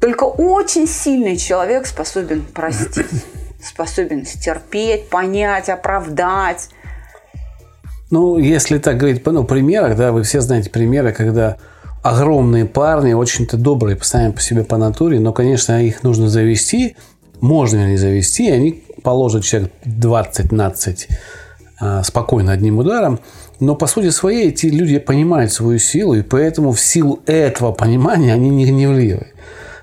Только 0.01 0.25
очень 0.25 0.87
сильный 0.87 1.37
человек 1.37 1.85
способен 1.85 2.43
простить, 2.43 3.07
способен 3.63 4.25
стерпеть, 4.25 5.09
понять, 5.09 5.69
оправдать. 5.69 6.69
Ну, 8.09 8.37
если 8.37 8.77
так 8.79 8.97
говорить 8.97 9.25
ну, 9.25 9.43
примерах, 9.43 9.97
да, 9.97 10.11
вы 10.11 10.23
все 10.23 10.41
знаете 10.41 10.69
примеры, 10.69 11.11
когда 11.13 11.57
огромные 12.03 12.65
парни, 12.65 13.13
очень-то 13.13 13.57
добрые, 13.57 13.97
сами 14.01 14.31
по 14.31 14.41
себе 14.41 14.63
по 14.63 14.77
натуре, 14.77 15.19
но, 15.19 15.33
конечно, 15.33 15.83
их 15.83 16.03
нужно 16.03 16.29
завести, 16.29 16.95
можно 17.41 17.87
ли 17.87 17.97
завести, 17.97 18.47
и 18.47 18.51
они 18.51 18.83
положат 19.03 19.43
человек 19.43 19.71
20-15 19.85 21.07
а, 21.09 21.13
спокойно 22.03 22.51
одним 22.51 22.79
ударом. 22.79 23.19
Но 23.59 23.75
по 23.75 23.87
сути 23.87 24.09
своей 24.09 24.49
эти 24.49 24.67
люди 24.67 24.99
понимают 24.99 25.51
свою 25.51 25.79
силу, 25.79 26.15
и 26.15 26.21
поэтому 26.21 26.71
в 26.71 26.79
силу 26.79 27.19
этого 27.25 27.71
понимания 27.71 28.33
они 28.33 28.49
не 28.49 28.65
гневливы. 28.65 29.27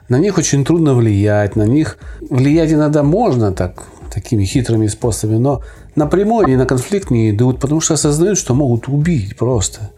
На 0.08 0.18
них 0.18 0.38
очень 0.38 0.64
трудно 0.64 0.94
влиять, 0.94 1.56
на 1.56 1.62
них 1.62 1.98
влиять 2.28 2.72
иногда 2.72 3.02
можно 3.02 3.52
так, 3.52 3.84
такими 4.12 4.44
хитрыми 4.44 4.86
способами, 4.86 5.38
но 5.38 5.62
напрямую 5.96 6.46
они 6.46 6.56
на 6.56 6.66
конфликт 6.66 7.10
не 7.10 7.30
идут, 7.30 7.58
потому 7.58 7.80
что 7.80 7.94
осознают, 7.94 8.38
что 8.38 8.54
могут 8.54 8.88
убить 8.88 9.36
просто. 9.36 9.90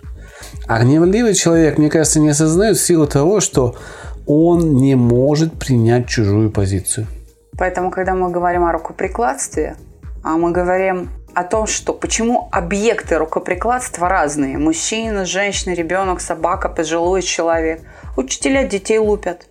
А 0.68 0.82
гневливый 0.82 1.34
человек, 1.34 1.78
мне 1.78 1.90
кажется, 1.90 2.20
не 2.20 2.28
осознает 2.28 2.78
силу 2.78 3.06
того, 3.06 3.40
что 3.40 3.74
он 4.26 4.76
не 4.76 4.94
может 4.94 5.52
принять 5.58 6.06
чужую 6.06 6.50
позицию. 6.50 7.06
Поэтому, 7.58 7.90
когда 7.90 8.14
мы 8.14 8.30
говорим 8.30 8.64
о 8.64 8.72
рукоприкладстве, 8.72 9.76
а 10.22 10.36
мы 10.36 10.52
говорим 10.52 11.10
о 11.36 11.44
том, 11.44 11.66
что 11.66 11.92
почему 11.92 12.48
объекты 12.50 13.18
рукоприкладства 13.18 14.08
разные. 14.08 14.56
Мужчина, 14.56 15.26
женщина, 15.26 15.74
ребенок, 15.74 16.22
собака, 16.22 16.70
пожилой 16.70 17.20
человек. 17.20 17.82
Учителя 18.16 18.64
детей 18.64 18.96
лупят. 18.96 19.46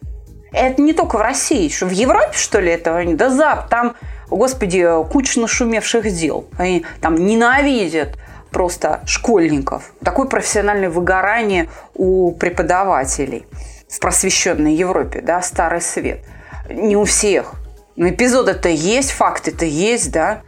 Это 0.51 0.81
не 0.81 0.93
только 0.93 1.19
в 1.19 1.21
России. 1.21 1.69
Что 1.69 1.85
в 1.85 1.91
Европе, 1.91 2.31
что 2.33 2.59
ли, 2.59 2.71
этого? 2.71 3.05
Да 3.13 3.29
зап, 3.29 3.69
там, 3.69 3.95
господи, 4.31 4.83
куча 5.11 5.39
нашумевших 5.39 6.11
дел. 6.11 6.47
Они 6.57 6.83
там 7.01 7.23
ненавидят 7.23 8.17
просто 8.49 9.01
школьников. 9.05 9.93
Такое 10.03 10.25
профессиональное 10.25 10.89
выгорание 10.89 11.69
у 11.93 12.31
преподавателей 12.31 13.45
в 13.87 13.99
просвещенной 13.99 14.73
Европе, 14.73 15.21
да, 15.21 15.39
старый 15.43 15.81
свет. 15.81 16.21
Не 16.67 16.97
у 16.97 17.05
всех. 17.05 17.53
Но 17.95 18.09
эпизоды-то 18.09 18.69
есть, 18.69 19.11
факты-то 19.11 19.65
есть, 19.65 20.11
да. 20.11 20.41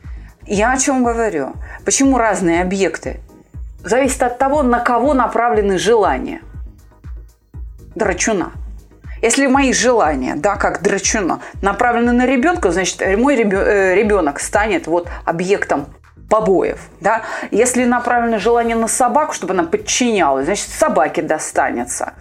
Я 0.48 0.72
о 0.72 0.78
чем 0.78 1.04
говорю? 1.04 1.54
Почему 1.84 2.18
разные 2.18 2.62
объекты? 2.62 3.20
Зависит 3.84 4.24
от 4.24 4.38
того, 4.38 4.64
на 4.64 4.80
кого 4.80 5.14
направлены 5.14 5.78
желания. 5.78 6.42
Драчуна. 7.96 8.52
Если 9.22 9.48
мои 9.48 9.74
желания, 9.74 10.36
да, 10.36 10.56
как 10.56 10.82
драчуна, 10.82 11.42
направлены 11.62 12.12
на 12.12 12.26
ребенка, 12.26 12.72
значит, 12.72 13.02
мой 13.18 13.36
э, 13.36 13.96
ребенок 13.96 14.40
станет 14.40 14.88
вот 14.88 15.10
объектом 15.26 15.88
побоев. 16.30 16.80
Да? 17.02 17.24
Если 17.52 17.84
направлено 17.86 18.38
желание 18.40 18.76
на 18.76 18.88
собаку, 18.88 19.34
чтобы 19.34 19.54
она 19.54 19.64
подчинялась, 19.64 20.46
значит, 20.46 20.68
собаке 20.70 21.24
достанется. 21.24 22.14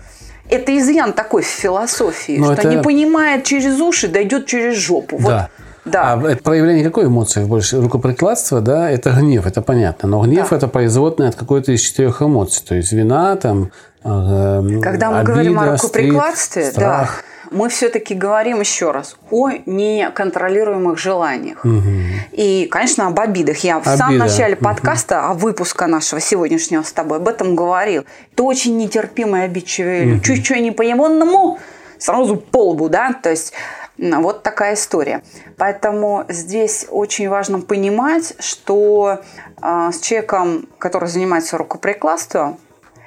Это 0.49 0.76
изъян 0.78 1.12
такой 1.12 1.42
в 1.42 1.47
философии, 1.47 2.38
Но 2.38 2.54
что 2.54 2.62
это... 2.62 2.68
не 2.68 2.83
понимает 2.83 3.45
через 3.45 3.80
уши, 3.80 4.09
дойдет 4.09 4.47
через 4.47 4.76
жопу. 4.76 5.18
Да. 5.18 5.25
Вот 5.25 5.66
да. 5.87 6.14
А 6.14 6.31
это 6.31 6.43
проявление 6.43 6.85
какой 6.85 7.07
эмоции 7.07 7.45
больше? 7.45 7.81
Рукоприкладство, 7.81 8.61
да, 8.61 8.90
это 8.90 9.11
гнев, 9.12 9.47
это 9.47 9.62
понятно. 9.62 10.09
Но 10.09 10.23
гнев 10.23 10.49
да. 10.50 10.57
это 10.57 10.69
производное 10.69 11.28
от 11.28 11.37
какой-то 11.37 11.73
из 11.73 11.81
четырех 11.81 12.21
эмоций. 12.21 12.64
То 12.66 12.75
есть 12.75 12.93
вина, 12.93 13.37
там, 13.37 13.71
э, 14.02 14.81
Когда 14.83 15.11
мы 15.11 15.19
обида, 15.19 15.33
говорим 15.33 15.59
о 15.59 15.73
рукоприкладстве, 15.73 16.62
стыд, 16.62 16.75
страх. 16.75 17.23
да, 17.50 17.57
мы 17.57 17.69
все-таки 17.69 18.14
говорим 18.14 18.59
еще 18.59 18.90
раз 18.90 19.16
о 19.31 19.50
неконтролируемых 19.66 20.99
желаниях. 20.99 21.64
Угу. 21.64 21.93
И, 22.33 22.66
конечно, 22.69 23.07
об 23.07 23.21
обидах. 23.21 23.59
Я 23.59 23.76
Обида. 23.76 23.95
в 23.95 23.97
самом 23.97 24.19
начале 24.19 24.57
подкаста, 24.57 25.19
угу. 25.21 25.26
а 25.26 25.35
выпуска 25.35 25.87
нашего 25.87 26.21
сегодняшнего 26.21 26.83
с 26.83 26.93
тобой 26.93 27.19
об 27.19 27.28
этом 27.28 27.55
говорил. 27.55 28.05
Это 28.33 28.43
очень 28.43 28.76
нетерпимые 28.76 29.45
обидчивые 29.45 30.05
люди. 30.05 30.16
Угу. 30.16 30.25
Чуть-чуть 30.25 30.61
не 30.61 30.73
по-ему, 30.73 31.59
сразу 31.99 32.37
по 32.37 32.71
лбу, 32.71 32.88
да, 32.88 33.12
то 33.12 33.31
есть 33.31 33.52
вот 33.99 34.43
такая 34.43 34.75
история. 34.75 35.23
Поэтому 35.57 36.25
здесь 36.29 36.87
очень 36.91 37.29
важно 37.29 37.61
понимать, 37.61 38.35
что 38.38 39.21
э, 39.62 39.91
с 39.93 40.00
человеком, 40.00 40.69
который 40.79 41.09
занимается 41.09 41.57
рукоприкладством, 41.59 42.59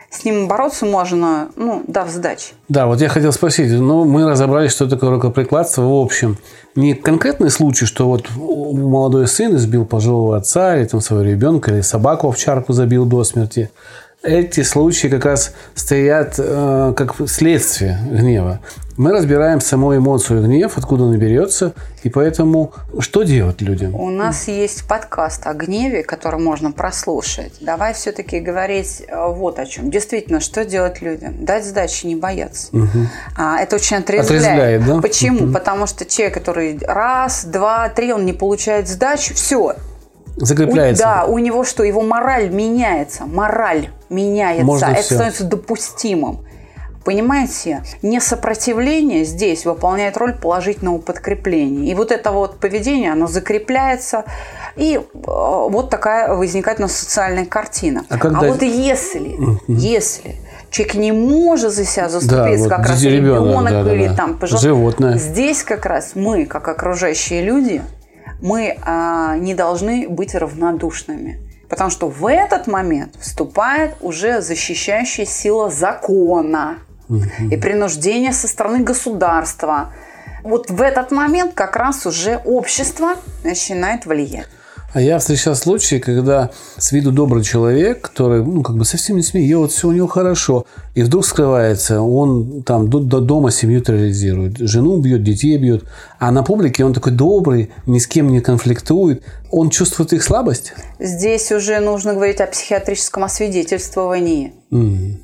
с 0.10 0.26
ним 0.26 0.48
бороться 0.48 0.86
можно, 0.86 1.50
ну, 1.56 1.84
дав 1.88 2.10
сдачи. 2.10 2.54
Да, 2.68 2.88
вот 2.88 3.00
я 3.00 3.10
хотел 3.10 3.32
спросить, 3.32 3.72
ну, 3.72 4.06
мы 4.06 4.28
разобрались, 4.28 4.72
что 4.72 4.90
такое 4.90 5.12
рукоприкладство 5.12 5.84
в 5.84 5.94
общем. 5.94 6.38
Не 6.76 6.96
конкретный 6.96 7.52
случай, 7.52 7.86
что 7.86 8.08
вот 8.08 8.28
молодой 8.36 9.28
сын 9.28 9.56
избил 9.56 9.86
пожилого 9.86 10.38
отца, 10.38 10.78
или 10.78 10.86
там 10.86 11.02
своего 11.02 11.26
ребенка, 11.30 11.72
или 11.72 11.82
собаку 11.82 12.28
овчарку 12.28 12.74
забил 12.74 13.06
до 13.06 13.24
смерти, 13.24 13.70
эти 14.22 14.64
случаи 14.64 15.08
как 15.08 15.26
раз 15.26 15.54
стоят 15.76 16.36
э, 16.38 16.94
как 16.96 17.16
следствие 17.28 17.98
гнева. 18.12 18.60
Мы 18.98 19.14
разбираем 19.14 19.62
саму 19.62 19.96
эмоцию 19.96 20.44
гнев, 20.44 20.78
откуда 20.78 21.06
он 21.06 21.18
берется, 21.18 21.74
и 22.04 22.10
поэтому 22.10 22.74
что 23.00 23.24
делать 23.24 23.62
людям? 23.62 23.96
У 23.96 24.10
нас 24.10 24.50
есть 24.50 24.86
подкаст 24.90 25.48
о 25.48 25.54
гневе, 25.54 26.04
который 26.04 26.42
можно 26.42 26.74
прослушать. 26.74 27.54
Давай 27.62 27.94
все-таки 27.94 28.42
говорить 28.42 29.04
э, 29.08 29.28
вот 29.30 29.58
о 29.58 29.66
чем. 29.66 29.90
Действительно, 29.90 30.42
что 30.42 30.66
делать 30.66 31.02
людям? 31.02 31.46
Дать 31.46 31.66
сдачи, 31.66 32.06
не 32.08 32.18
бояться. 32.18 32.76
Угу. 32.76 33.08
А, 33.38 33.62
это 33.62 33.78
очень 33.78 33.98
отрезвляет. 33.98 34.82
отрезвляет 34.82 34.86
да? 34.86 35.02
Почему? 35.02 35.46
Угу. 35.46 35.54
Потому 35.54 35.88
что 35.88 36.04
человек, 36.04 36.34
который 36.34 36.78
раз, 36.82 37.46
два, 37.46 37.88
три, 37.88 38.12
он 38.12 38.26
не 38.26 38.34
получает 38.34 38.90
сдачу, 38.90 39.34
все, 39.34 39.76
Закрепляется. 40.40 41.04
У, 41.04 41.06
да, 41.06 41.26
у 41.26 41.38
него 41.38 41.64
что? 41.64 41.84
Его 41.84 42.02
мораль 42.02 42.50
меняется. 42.50 43.26
Мораль 43.26 43.90
меняется. 44.10 44.66
Можно 44.66 44.86
Это 44.88 45.02
все. 45.02 45.16
становится 45.16 45.44
допустимым. 45.44 46.40
Понимаете, 47.06 47.82
несопротивление 48.02 49.24
здесь 49.24 49.66
выполняет 49.66 50.18
роль 50.18 50.34
положительного 50.34 50.98
подкрепления. 50.98 51.92
И 51.92 51.96
вот 51.96 52.12
это 52.12 52.32
вот 52.32 52.60
поведение, 52.60 53.14
оно 53.14 53.26
закрепляется, 53.26 54.26
и 54.76 54.96
э, 54.98 55.02
вот 55.24 55.90
такая 55.90 56.34
возникает 56.34 56.80
у 56.80 56.84
нас 56.84 56.96
социальная 56.96 57.46
картина. 57.46 58.06
А, 58.10 58.18
когда... 58.18 58.40
а 58.40 58.52
вот 58.52 58.62
если, 58.62 59.30
угу. 59.30 59.60
если 59.68 60.36
человек 60.70 60.96
не 60.96 61.12
может 61.12 61.74
за 61.74 61.86
себя 61.86 62.10
заступиться, 62.10 62.70
да, 62.70 62.76
как 62.76 62.80
вот 62.86 62.90
раз 62.90 63.04
ребенок, 63.04 63.50
ребенок 63.50 63.86
да, 63.86 63.94
или 63.96 64.08
да, 64.10 64.16
там 64.16 64.38
пожалуйста, 64.38 64.68
животное. 64.68 65.18
Здесь 65.18 65.64
как 65.64 65.86
раз 65.86 66.12
мы, 66.16 66.46
как 66.46 66.68
окружающие 66.68 67.42
люди, 67.42 67.82
мы 68.42 68.78
а, 68.82 69.38
не 69.38 69.54
должны 69.54 70.08
быть 70.08 70.36
равнодушными. 70.36 71.40
Потому 71.70 71.92
что 71.92 72.10
в 72.10 72.26
этот 72.26 72.68
момент 72.68 73.16
вступает 73.20 73.96
уже 74.02 74.42
защищающая 74.42 75.26
сила 75.26 75.70
закона 75.70 76.80
и 77.52 77.58
принуждение 77.58 78.34
со 78.34 78.48
стороны 78.48 78.80
государства. 78.80 79.94
Вот 80.44 80.70
в 80.70 80.82
этот 80.82 81.12
момент 81.12 81.54
как 81.54 81.76
раз 81.76 82.06
уже 82.06 82.38
общество 82.38 83.16
начинает 83.44 84.06
влиять. 84.06 84.48
А 84.94 85.02
я 85.02 85.20
встречал 85.20 85.56
случаи, 85.56 85.98
когда 85.98 86.50
с 86.78 86.92
виду 86.92 87.12
добрый 87.12 87.44
человек, 87.44 88.02
который, 88.02 88.44
ну, 88.44 88.64
как 88.64 88.76
бы 88.76 88.86
совсем 88.86 89.18
не 89.18 89.22
смеет, 89.22 89.72
все 89.72 89.88
у 89.88 89.92
него 89.92 90.08
хорошо, 90.08 90.66
и 90.96 91.04
вдруг 91.04 91.26
скрывается, 91.26 92.02
он 92.02 92.64
там 92.64 92.90
до, 92.90 93.00
до 93.00 93.20
дома 93.20 93.52
семью 93.52 93.82
терроризирует, 93.82 94.58
жену 94.58 94.98
бьет, 94.98 95.24
детей 95.24 95.58
бьет, 95.58 95.84
а 96.18 96.32
на 96.32 96.44
публике 96.44 96.86
он 96.86 96.94
такой 96.94 97.12
добрый, 97.12 97.72
ни 97.86 98.00
с 98.00 98.08
кем 98.08 98.30
не 98.30 98.42
конфликтует, 98.42 99.24
он 99.52 99.70
чувствует 99.70 100.14
их 100.14 100.24
слабость? 100.24 100.74
Здесь 101.00 101.52
уже 101.52 101.80
нужно 101.80 102.14
говорить 102.14 102.42
о 102.42 102.48
психиатрическом 102.48 103.24
освидетельствовании. 103.24 104.54
Mm. 104.72 105.18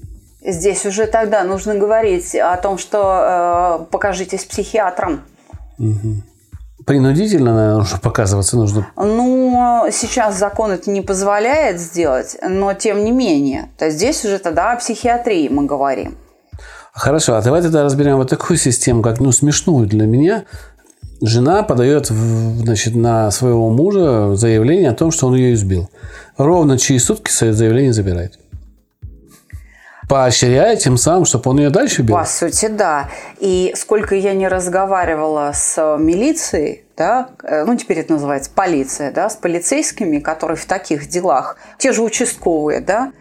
Здесь 0.48 0.86
уже 0.86 1.08
тогда 1.08 1.44
нужно 1.44 1.74
говорить 1.74 2.36
о 2.36 2.56
том, 2.58 2.78
что 2.78 3.80
э, 3.82 3.92
покажитесь 3.92 4.46
психиатром. 4.46 5.22
Угу. 5.80 6.22
Принудительно, 6.86 7.56
наверное, 7.56 8.00
показываться 8.00 8.58
нужно? 8.58 8.88
Ну, 8.96 9.88
сейчас 9.92 10.38
закон 10.38 10.72
это 10.72 10.92
не 10.92 11.02
позволяет 11.02 11.80
сделать, 11.80 12.38
но 12.48 12.74
тем 12.74 13.04
не 13.04 13.12
менее. 13.12 13.70
То 13.78 13.86
есть 13.86 13.98
здесь 13.98 14.24
уже 14.24 14.38
тогда 14.38 14.72
о 14.72 14.78
психиатрии 14.78 15.48
мы 15.48 15.66
говорим. 15.66 16.16
Хорошо, 16.94 17.36
а 17.36 17.42
давай 17.42 17.64
тогда 17.64 17.84
разберем 17.84 18.18
вот 18.18 18.30
такую 18.30 18.58
систему, 18.58 19.02
как 19.02 19.20
ну, 19.20 19.32
смешную 19.32 19.88
для 19.88 20.06
меня. 20.06 20.46
Жена 21.22 21.64
подает 21.64 22.08
значит, 22.08 22.94
на 22.96 23.32
своего 23.32 23.70
мужа 23.72 24.36
заявление 24.36 24.92
о 24.92 24.94
том, 24.94 25.10
что 25.12 25.28
он 25.28 25.36
ее 25.36 25.56
избил. 25.56 25.90
Ровно 26.38 26.78
через 26.78 27.06
сутки 27.06 27.32
свое 27.32 27.54
заявление 27.54 27.94
забирает 27.94 28.38
поощряя 30.08 30.76
тем 30.76 30.98
самым, 30.98 31.26
чтобы 31.26 31.50
он 31.52 31.60
ее 31.60 31.70
дальше 31.70 32.02
бил. 32.02 32.16
По 32.16 32.26
сути, 32.26 32.68
да. 32.68 33.10
И 33.40 33.74
сколько 33.76 34.16
я 34.16 34.34
не 34.34 34.48
разговаривала 34.48 35.52
с 35.54 35.98
милицией, 35.98 36.84
да, 36.98 37.30
э, 37.44 37.66
ну 37.66 37.76
теперь 37.76 38.00
это 38.00 38.14
называется 38.14 38.52
полиция, 38.54 39.12
да, 39.12 39.30
с 39.30 39.36
полицейскими, 39.36 40.20
которые 40.20 40.58
в 40.58 40.66
таких 40.66 41.08
делах, 41.08 41.58
те 41.78 41.92
же 41.92 42.02
участковые, 42.02 42.82
да, 42.82 43.12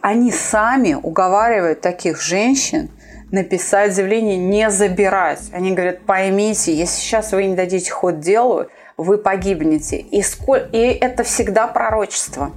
они 0.00 0.32
сами 0.32 0.94
уговаривают 1.00 1.80
таких 1.80 2.20
женщин 2.20 2.90
написать 3.30 3.94
заявление 3.94 4.36
не 4.36 4.70
забирать. 4.70 5.40
Они 5.52 5.72
говорят, 5.72 6.02
поймите, 6.02 6.74
если 6.74 7.00
сейчас 7.00 7.32
вы 7.32 7.46
не 7.46 7.54
дадите 7.54 7.90
ход 7.90 8.20
делу, 8.20 8.66
вы 8.96 9.16
погибнете. 9.16 9.96
И, 9.96 10.22
сколь... 10.22 10.68
и 10.72 10.78
это 10.78 11.22
всегда 11.24 11.66
пророчество. 11.66 12.52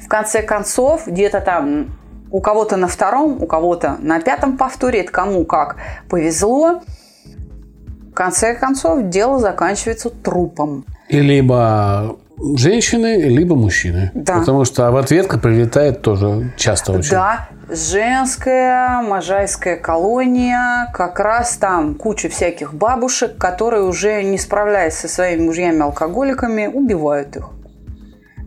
В 0.00 0.08
конце 0.08 0.42
концов, 0.42 1.06
где-то 1.06 1.40
там 1.40 1.99
у 2.30 2.40
кого-то 2.40 2.76
на 2.76 2.86
втором, 2.86 3.42
у 3.42 3.46
кого-то 3.46 3.96
на 4.00 4.20
пятом 4.20 4.56
повторе, 4.56 5.00
это 5.00 5.12
кому 5.12 5.44
как 5.44 5.76
повезло. 6.08 6.80
В 8.10 8.14
конце 8.14 8.54
концов, 8.54 9.08
дело 9.08 9.38
заканчивается 9.38 10.10
трупом. 10.10 10.84
И 11.08 11.20
либо 11.20 12.16
женщины, 12.56 13.20
либо 13.22 13.54
мужчины. 13.54 14.10
Да. 14.14 14.38
Потому 14.38 14.64
что 14.64 14.90
в 14.90 14.96
ответка 14.96 15.38
прилетает 15.38 16.02
тоже 16.02 16.52
часто 16.56 16.92
очень. 16.92 17.10
Да, 17.10 17.48
женская 17.68 19.02
можайская 19.02 19.76
колония, 19.76 20.90
как 20.92 21.20
раз 21.20 21.56
там 21.56 21.94
куча 21.94 22.28
всяких 22.28 22.74
бабушек, 22.74 23.36
которые 23.38 23.84
уже 23.84 24.22
не 24.22 24.38
справляясь 24.38 24.94
со 24.94 25.08
своими 25.08 25.44
мужьями-алкоголиками, 25.44 26.66
убивают 26.66 27.36
их. 27.36 27.50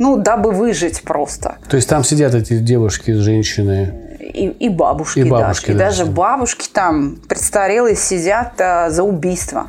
Ну, 0.04 0.18
дабы 0.18 0.52
выжить 0.52 1.02
просто. 1.04 1.56
То 1.70 1.78
есть 1.78 1.88
там 1.88 2.04
сидят 2.04 2.36
эти 2.36 2.60
девушки, 2.60 3.12
женщины. 3.12 4.18
И, 4.20 4.48
и 4.50 4.68
бабушки, 4.68 5.20
и 5.20 5.24
бабушки 5.24 5.72
даже. 5.72 5.78
И 5.78 5.80
даже 5.80 6.06
бабушки 6.06 6.68
там 6.68 7.16
престарелые 7.30 7.96
сидят 7.96 8.60
а, 8.60 8.90
за 8.90 9.04
убийство. 9.04 9.68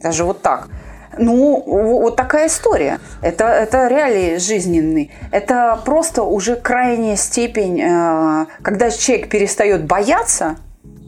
Даже 0.00 0.24
вот 0.24 0.40
так. 0.40 0.68
Ну, 1.18 1.62
вот 1.66 2.16
такая 2.16 2.46
история. 2.46 2.98
Это, 3.20 3.44
это 3.44 3.86
реалии 3.88 4.38
жизненные. 4.38 5.10
Это 5.30 5.78
просто 5.84 6.22
уже 6.22 6.56
крайняя 6.56 7.16
степень, 7.16 7.78
э, 7.82 8.46
когда 8.62 8.90
человек 8.90 9.28
перестает 9.28 9.84
бояться 9.84 10.56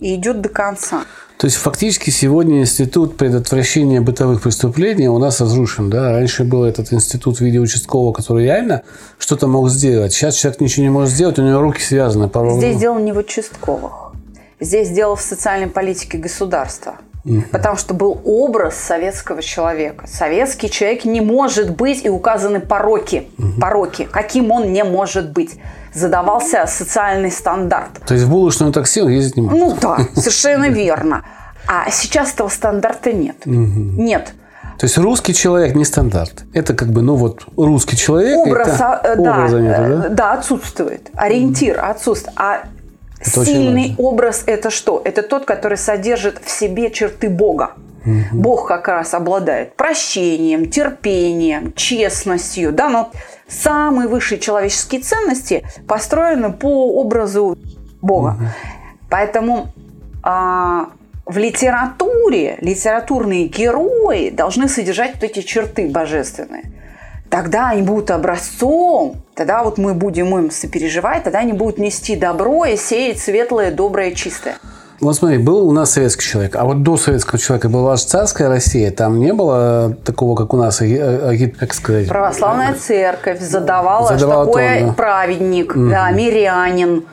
и 0.00 0.16
идет 0.16 0.42
до 0.42 0.50
конца. 0.50 1.04
То 1.38 1.46
есть 1.46 1.58
фактически 1.58 2.08
сегодня 2.08 2.60
институт 2.60 3.18
предотвращения 3.18 4.00
бытовых 4.00 4.40
преступлений 4.40 5.08
у 5.08 5.18
нас 5.18 5.40
разрушен. 5.40 5.90
Да? 5.90 6.12
Раньше 6.12 6.44
был 6.44 6.64
этот 6.64 6.92
институт 6.92 7.38
в 7.38 7.40
виде 7.42 7.58
участкового, 7.58 8.12
который 8.12 8.44
реально 8.44 8.82
что-то 9.18 9.46
мог 9.46 9.68
сделать. 9.68 10.14
Сейчас 10.14 10.36
человек 10.36 10.60
ничего 10.60 10.84
не 10.84 10.90
может 10.90 11.10
сделать, 11.10 11.38
у 11.38 11.42
него 11.42 11.60
руки 11.60 11.82
связаны. 11.82 12.30
Здесь 12.56 12.78
дело 12.78 12.98
не 12.98 13.12
в 13.12 13.18
участковых. 13.18 14.12
Здесь 14.60 14.88
дело 14.88 15.14
в 15.16 15.20
социальной 15.20 15.68
политике 15.68 16.16
государства. 16.16 16.96
Угу. 17.26 17.44
Потому 17.50 17.76
что 17.76 17.92
был 17.92 18.20
образ 18.24 18.76
советского 18.76 19.42
человека. 19.42 20.06
Советский 20.06 20.70
человек 20.70 21.04
не 21.04 21.20
может 21.20 21.74
быть 21.74 22.04
и 22.04 22.08
указаны 22.08 22.60
пороки. 22.60 23.28
Угу. 23.38 23.60
Пороки. 23.60 24.08
Каким 24.10 24.52
он 24.52 24.72
не 24.72 24.84
может 24.84 25.32
быть. 25.32 25.58
Задавался 25.92 26.66
социальный 26.66 27.32
стандарт. 27.32 27.90
То 28.06 28.14
есть 28.14 28.26
в 28.26 28.30
булочную 28.30 28.72
такси 28.72 29.00
он 29.00 29.08
ездить 29.08 29.36
не 29.36 29.42
может? 29.42 29.58
Ну 29.58 29.76
да, 29.80 29.98
совершенно 30.14 30.68
верно. 30.68 31.24
А 31.66 31.90
сейчас 31.90 32.32
этого 32.32 32.48
стандарта 32.48 33.12
нет. 33.12 33.36
Угу. 33.44 33.54
Нет. 33.54 34.32
То 34.78 34.84
есть 34.84 34.98
русский 34.98 35.32
человек 35.32 35.74
не 35.74 35.86
стандарт. 35.86 36.44
Это 36.52 36.74
как 36.74 36.88
бы, 36.88 37.00
ну 37.00 37.14
вот, 37.16 37.46
русский 37.56 37.96
человек. 37.96 38.36
Образ, 38.36 38.68
это, 38.74 38.96
а, 38.98 39.16
да, 39.16 39.48
нету, 39.48 40.02
да? 40.02 40.08
да, 40.10 40.32
отсутствует. 40.34 41.08
Ориентир 41.14 41.82
отсутствует. 41.82 42.36
А 42.38 42.64
это 43.20 43.44
Сильный 43.44 43.94
образ– 43.98 44.44
это 44.46 44.70
что? 44.70 45.00
Это 45.04 45.22
тот, 45.22 45.44
который 45.44 45.78
содержит 45.78 46.40
в 46.42 46.50
себе 46.50 46.90
черты 46.90 47.28
Бога. 47.28 47.72
Угу. 48.04 48.40
Бог 48.40 48.68
как 48.68 48.88
раз 48.88 49.14
обладает 49.14 49.74
прощением, 49.74 50.70
терпением, 50.70 51.72
честностью. 51.72 52.72
Да? 52.72 52.88
Но 52.88 53.10
самые 53.48 54.08
высшие 54.08 54.38
человеческие 54.38 55.00
ценности 55.00 55.66
построены 55.88 56.52
по 56.52 57.00
образу 57.00 57.58
Бога. 58.00 58.36
Угу. 58.38 58.44
Поэтому 59.10 59.68
а, 60.22 60.90
в 61.24 61.38
литературе 61.38 62.58
литературные 62.60 63.48
герои 63.48 64.30
должны 64.30 64.68
содержать 64.68 65.14
вот 65.14 65.24
эти 65.24 65.42
черты 65.42 65.88
божественные 65.88 66.72
тогда 67.30 67.70
они 67.70 67.82
будут 67.82 68.10
образцом, 68.10 69.16
тогда 69.34 69.62
вот 69.62 69.78
мы 69.78 69.94
будем 69.94 70.36
им 70.36 70.50
сопереживать, 70.50 71.24
тогда 71.24 71.40
они 71.40 71.52
будут 71.52 71.78
нести 71.78 72.16
добро 72.16 72.64
и 72.64 72.76
сеять 72.76 73.18
светлое, 73.18 73.70
доброе, 73.70 74.12
чистое. 74.12 74.56
Вот 75.00 75.14
смотри, 75.14 75.36
был 75.38 75.68
у 75.68 75.72
нас 75.72 75.92
советский 75.92 76.24
человек, 76.24 76.56
а 76.56 76.64
вот 76.64 76.82
до 76.82 76.96
советского 76.96 77.38
человека 77.38 77.68
была 77.68 77.96
же 77.96 78.04
царская 78.04 78.48
Россия, 78.48 78.90
там 78.90 79.20
не 79.20 79.32
было 79.34 79.94
такого, 80.04 80.34
как 80.34 80.54
у 80.54 80.56
нас, 80.56 80.78
как 80.78 81.74
сказать? 81.74 82.08
Православная 82.08 82.74
церковь 82.74 83.40
задавала, 83.40 84.08
задавала 84.08 84.46
такое 84.46 84.78
тон, 84.78 84.88
да. 84.88 84.94
праведник, 84.94 85.72
угу. 85.76 85.90
да, 85.90 86.10
мирянин, 86.10 87.04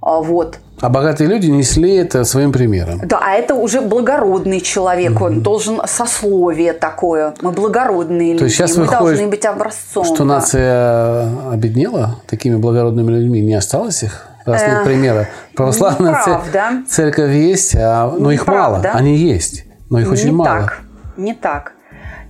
а 0.00 0.20
вот. 0.22 0.60
А 0.80 0.90
богатые 0.90 1.28
люди 1.28 1.46
несли 1.46 1.94
это 1.94 2.24
своим 2.24 2.52
примером. 2.52 3.00
Да, 3.04 3.18
а 3.22 3.32
это 3.32 3.54
уже 3.54 3.80
благородный 3.80 4.60
человек, 4.60 5.12
mm-hmm. 5.12 5.24
он 5.24 5.40
должен 5.40 5.80
сословие 5.86 6.74
такое. 6.74 7.34
Мы 7.40 7.52
благородные 7.52 8.34
люди, 8.34 8.44
есть 8.44 8.56
сейчас 8.56 8.76
мы 8.76 8.84
выходит, 8.84 9.00
должны 9.00 9.28
быть 9.28 9.44
образцом. 9.46 10.04
Что 10.04 10.18
да. 10.18 10.24
нация 10.24 11.50
обеднела 11.50 12.20
такими 12.26 12.56
благородными 12.56 13.10
людьми, 13.10 13.40
не 13.40 13.54
осталось 13.54 14.02
их? 14.02 14.26
Раз 14.44 14.62
нет 14.62 14.84
примера. 14.84 15.28
Православная 15.54 16.12
Неправда. 16.12 16.84
церковь 16.88 17.32
есть, 17.32 17.74
а, 17.74 18.14
но 18.16 18.30
их 18.30 18.46
мало. 18.46 18.80
Они 18.92 19.16
есть, 19.16 19.64
но 19.90 19.98
их 19.98 20.10
очень 20.10 20.26
не 20.26 20.32
мало. 20.32 20.60
Так, 20.60 20.80
не 21.16 21.34
так. 21.34 21.72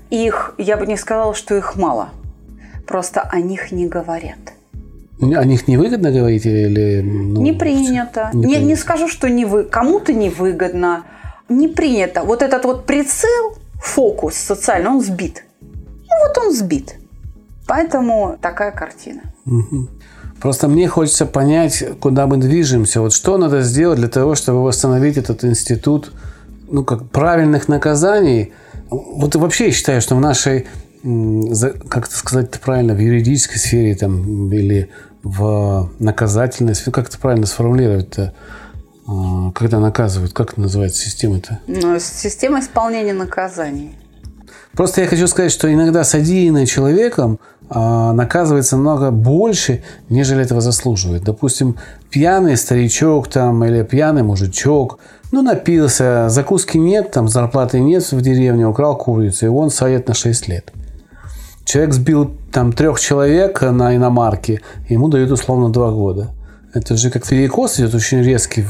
Их, 0.09 0.55
я 0.57 0.77
бы 0.77 0.87
не 0.87 0.97
сказала, 0.97 1.35
что 1.35 1.55
их 1.57 1.77
мало. 1.77 2.09
Просто 2.87 3.21
о 3.21 3.41
них 3.41 3.73
не 3.73 3.87
говорят. 3.87 4.39
О 5.21 5.45
них 5.45 5.67
невыгодно 5.67 6.13
говорить 6.13 6.45
или... 6.45 7.01
Ну, 7.03 7.41
не 7.41 7.53
принято. 7.53 8.31
Не, 8.35 8.57
не, 8.57 8.65
не 8.65 8.77
скажу, 8.77 9.09
что 9.09 9.29
не 9.29 9.45
вы... 9.45 9.65
кому-то 9.65 10.13
невыгодно. 10.13 11.05
Не 11.49 11.69
принято. 11.69 12.23
Вот 12.23 12.43
этот 12.43 12.65
вот 12.65 12.87
прицел, 12.87 13.57
фокус 13.75 14.35
социальный, 14.35 14.91
он 14.91 15.01
сбит. 15.03 15.45
Ну 15.61 16.29
вот 16.29 16.39
он 16.39 16.53
сбит. 16.53 16.97
Поэтому 17.67 18.37
такая 18.41 18.73
картина. 18.73 19.23
Угу. 19.47 19.89
Просто 20.41 20.69
мне 20.69 20.87
хочется 20.87 21.25
понять, 21.25 21.83
куда 22.01 22.27
мы 22.27 22.37
движемся. 22.37 23.01
Вот 23.01 23.13
что 23.13 23.39
надо 23.39 23.63
сделать 23.63 23.99
для 23.99 24.09
того, 24.09 24.35
чтобы 24.35 24.63
восстановить 24.63 25.17
этот 25.17 25.45
институт 25.45 26.13
ну, 26.69 26.85
как 26.85 27.09
правильных 27.09 27.69
наказаний. 27.69 28.53
Вот 28.91 29.35
вообще 29.37 29.67
я 29.67 29.73
считаю, 29.73 30.01
что 30.01 30.17
в 30.17 30.21
нашей 30.21 30.67
как 31.89 32.07
это 32.07 32.17
сказать 32.17 32.51
-то 32.51 32.59
правильно, 32.61 32.95
в 32.95 32.99
юридической 32.99 33.59
сфере 33.59 33.95
там, 33.95 34.53
или 34.53 34.91
в 35.23 35.91
наказательной 35.99 36.75
сфере, 36.75 36.93
как 36.93 37.09
это 37.09 37.19
правильно 37.19 37.47
сформулировать-то, 37.47 38.33
а, 39.07 39.53
когда 39.53 39.79
наказывают, 39.79 40.33
как 40.33 40.53
это 40.53 40.61
называется 40.61 41.03
система-то? 41.03 41.61
Ну, 41.67 41.99
система 42.01 42.61
исполнения 42.61 43.13
наказаний. 43.13 43.97
Просто 44.73 45.01
я 45.01 45.07
хочу 45.07 45.27
сказать, 45.27 45.53
что 45.53 45.73
иногда 45.73 46.05
содеянное 46.05 46.67
человеком 46.67 47.39
а, 47.69 48.13
наказывается 48.13 48.77
много 48.77 49.11
больше, 49.11 49.83
нежели 50.09 50.43
этого 50.43 50.61
заслуживает. 50.61 51.25
Допустим, 51.25 51.77
пьяный 52.11 52.57
старичок 52.57 53.29
там 53.29 53.65
или 53.65 53.83
пьяный 53.83 54.23
мужичок, 54.23 54.99
ну, 55.33 55.43
напился, 55.43 56.29
закуски 56.29 56.79
нет, 56.79 57.11
там 57.11 57.29
зарплаты 57.29 57.81
нет 57.81 58.11
в 58.13 58.21
деревне, 58.21 58.67
украл 58.67 58.97
курицу, 58.97 59.47
и 59.47 59.49
он 59.49 59.71
садит 59.71 60.09
на 60.09 60.15
6 60.15 60.49
лет. 60.49 60.73
Человек 61.67 61.95
сбил 61.95 62.33
там 62.53 62.73
трех 62.73 63.01
человек 63.01 63.61
на 63.61 63.97
иномарке, 63.97 64.63
ему 64.89 65.09
дают 65.09 65.33
условно 65.33 65.69
два 65.71 65.91
года. 65.91 66.31
Это 66.73 66.97
же 66.97 67.11
как 67.11 67.27
перекос 67.27 67.81
идет 67.81 67.95
очень 67.95 68.23
резкий. 68.23 68.65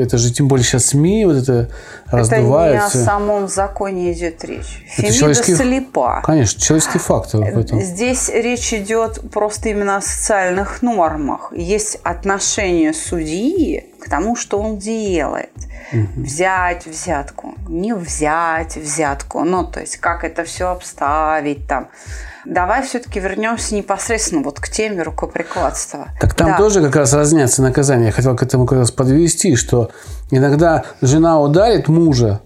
Это 0.00 0.16
же 0.16 0.32
тем 0.32 0.48
более 0.48 0.64
сейчас 0.64 0.86
СМИ 0.86 1.24
вот 1.26 1.36
это, 1.36 1.68
раздувается. 2.06 2.86
Это 2.86 2.98
не 2.98 3.02
о 3.02 3.04
самом 3.04 3.48
законе 3.48 4.12
идет 4.12 4.44
речь. 4.44 4.84
Это 4.96 5.12
Фемида 5.12 5.34
слепа. 5.34 6.22
Конечно, 6.24 6.60
человеческий 6.60 6.98
фактор 7.00 7.40
в 7.40 7.58
этом. 7.58 7.80
Здесь 7.80 8.30
речь 8.32 8.72
идет 8.72 9.30
просто 9.30 9.70
именно 9.70 9.96
о 9.96 10.00
социальных 10.00 10.82
нормах. 10.82 11.52
Есть 11.54 11.98
отношение 12.04 12.94
судьи 12.94 13.86
к 14.00 14.08
тому, 14.08 14.36
что 14.36 14.58
он 14.58 14.78
делает. 14.78 15.50
Угу. 15.92 16.22
Взять 16.22 16.86
взятку, 16.86 17.56
не 17.68 17.92
взять 17.92 18.76
взятку. 18.76 19.42
Ну, 19.42 19.64
то 19.64 19.80
есть, 19.80 19.96
как 19.96 20.22
это 20.22 20.44
все 20.44 20.68
обставить 20.68 21.66
там 21.66 21.88
Давай 22.48 22.82
все-таки 22.82 23.20
вернемся 23.20 23.74
непосредственно 23.74 24.42
вот 24.42 24.58
к 24.58 24.70
теме 24.70 25.02
рукоприкладства. 25.02 26.08
Так 26.18 26.32
там 26.32 26.52
да. 26.52 26.56
тоже 26.56 26.80
как 26.80 26.96
раз 26.96 27.12
разнятся 27.12 27.60
наказания. 27.60 28.06
Я 28.06 28.12
хотел 28.12 28.34
к 28.34 28.42
этому 28.42 28.64
как 28.64 28.78
раз 28.78 28.90
подвести, 28.90 29.54
что 29.54 29.90
иногда 30.30 30.84
жена 31.02 31.38
ударит 31.42 31.88
мужа, 31.88 32.40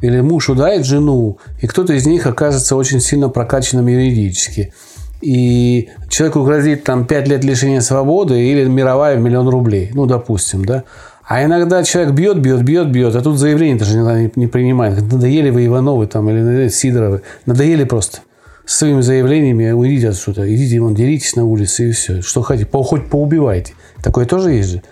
или 0.00 0.20
муж 0.20 0.48
ударит 0.48 0.84
жену, 0.84 1.38
и 1.60 1.68
кто-то 1.68 1.92
из 1.92 2.04
них 2.04 2.26
окажется 2.26 2.74
очень 2.74 3.00
сильно 3.00 3.28
прокачанным 3.28 3.86
юридически. 3.86 4.72
И 5.20 5.88
человеку 6.08 6.42
грозит 6.42 6.82
там 6.82 7.06
5 7.06 7.28
лет 7.28 7.44
лишения 7.44 7.80
свободы 7.80 8.40
или 8.40 8.64
мировая 8.64 9.16
в 9.16 9.20
миллион 9.20 9.48
рублей. 9.48 9.90
Ну, 9.94 10.06
допустим, 10.06 10.64
да. 10.64 10.82
А 11.24 11.44
иногда 11.44 11.84
человек 11.84 12.12
бьет, 12.12 12.40
бьет, 12.40 12.62
бьет, 12.62 12.90
бьет, 12.90 13.14
а 13.14 13.20
тут 13.20 13.38
заявление 13.38 13.78
даже 13.78 13.98
не, 13.98 14.32
не 14.34 14.46
принимает. 14.48 15.00
Надоели 15.00 15.50
вы 15.50 15.66
Ивановы 15.66 16.08
там 16.08 16.28
или 16.28 16.68
Сидоровы. 16.68 17.22
Надоели 17.46 17.84
просто 17.84 18.18
своими 18.68 19.00
заявлениями 19.00 19.70
уйдите 19.70 20.10
отсюда, 20.10 20.54
идите, 20.54 20.78
вон, 20.80 20.94
деритесь 20.94 21.36
на 21.36 21.44
улице 21.44 21.88
и 21.88 21.92
все. 21.92 22.20
Что 22.22 22.42
хотите, 22.42 22.68
по, 22.68 22.82
хоть 22.82 23.08
поубивайте. 23.08 23.74
Такое 24.02 24.26
тоже 24.26 24.52
есть 24.52 24.68
же. 24.68 24.82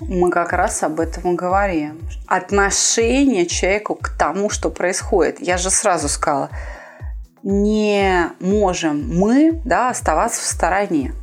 Мы 0.00 0.30
как 0.30 0.52
раз 0.52 0.82
об 0.82 0.98
этом 0.98 1.32
и 1.32 1.36
говорим. 1.36 2.00
Отношение 2.26 3.46
человеку 3.46 3.94
к 3.94 4.08
тому, 4.08 4.50
что 4.50 4.70
происходит. 4.70 5.40
Я 5.40 5.56
же 5.56 5.70
сразу 5.70 6.08
сказала, 6.08 6.50
не 7.44 8.26
можем 8.40 9.16
мы 9.16 9.60
да, 9.64 9.90
оставаться 9.90 10.40
в 10.40 10.44
стороне. 10.44 11.14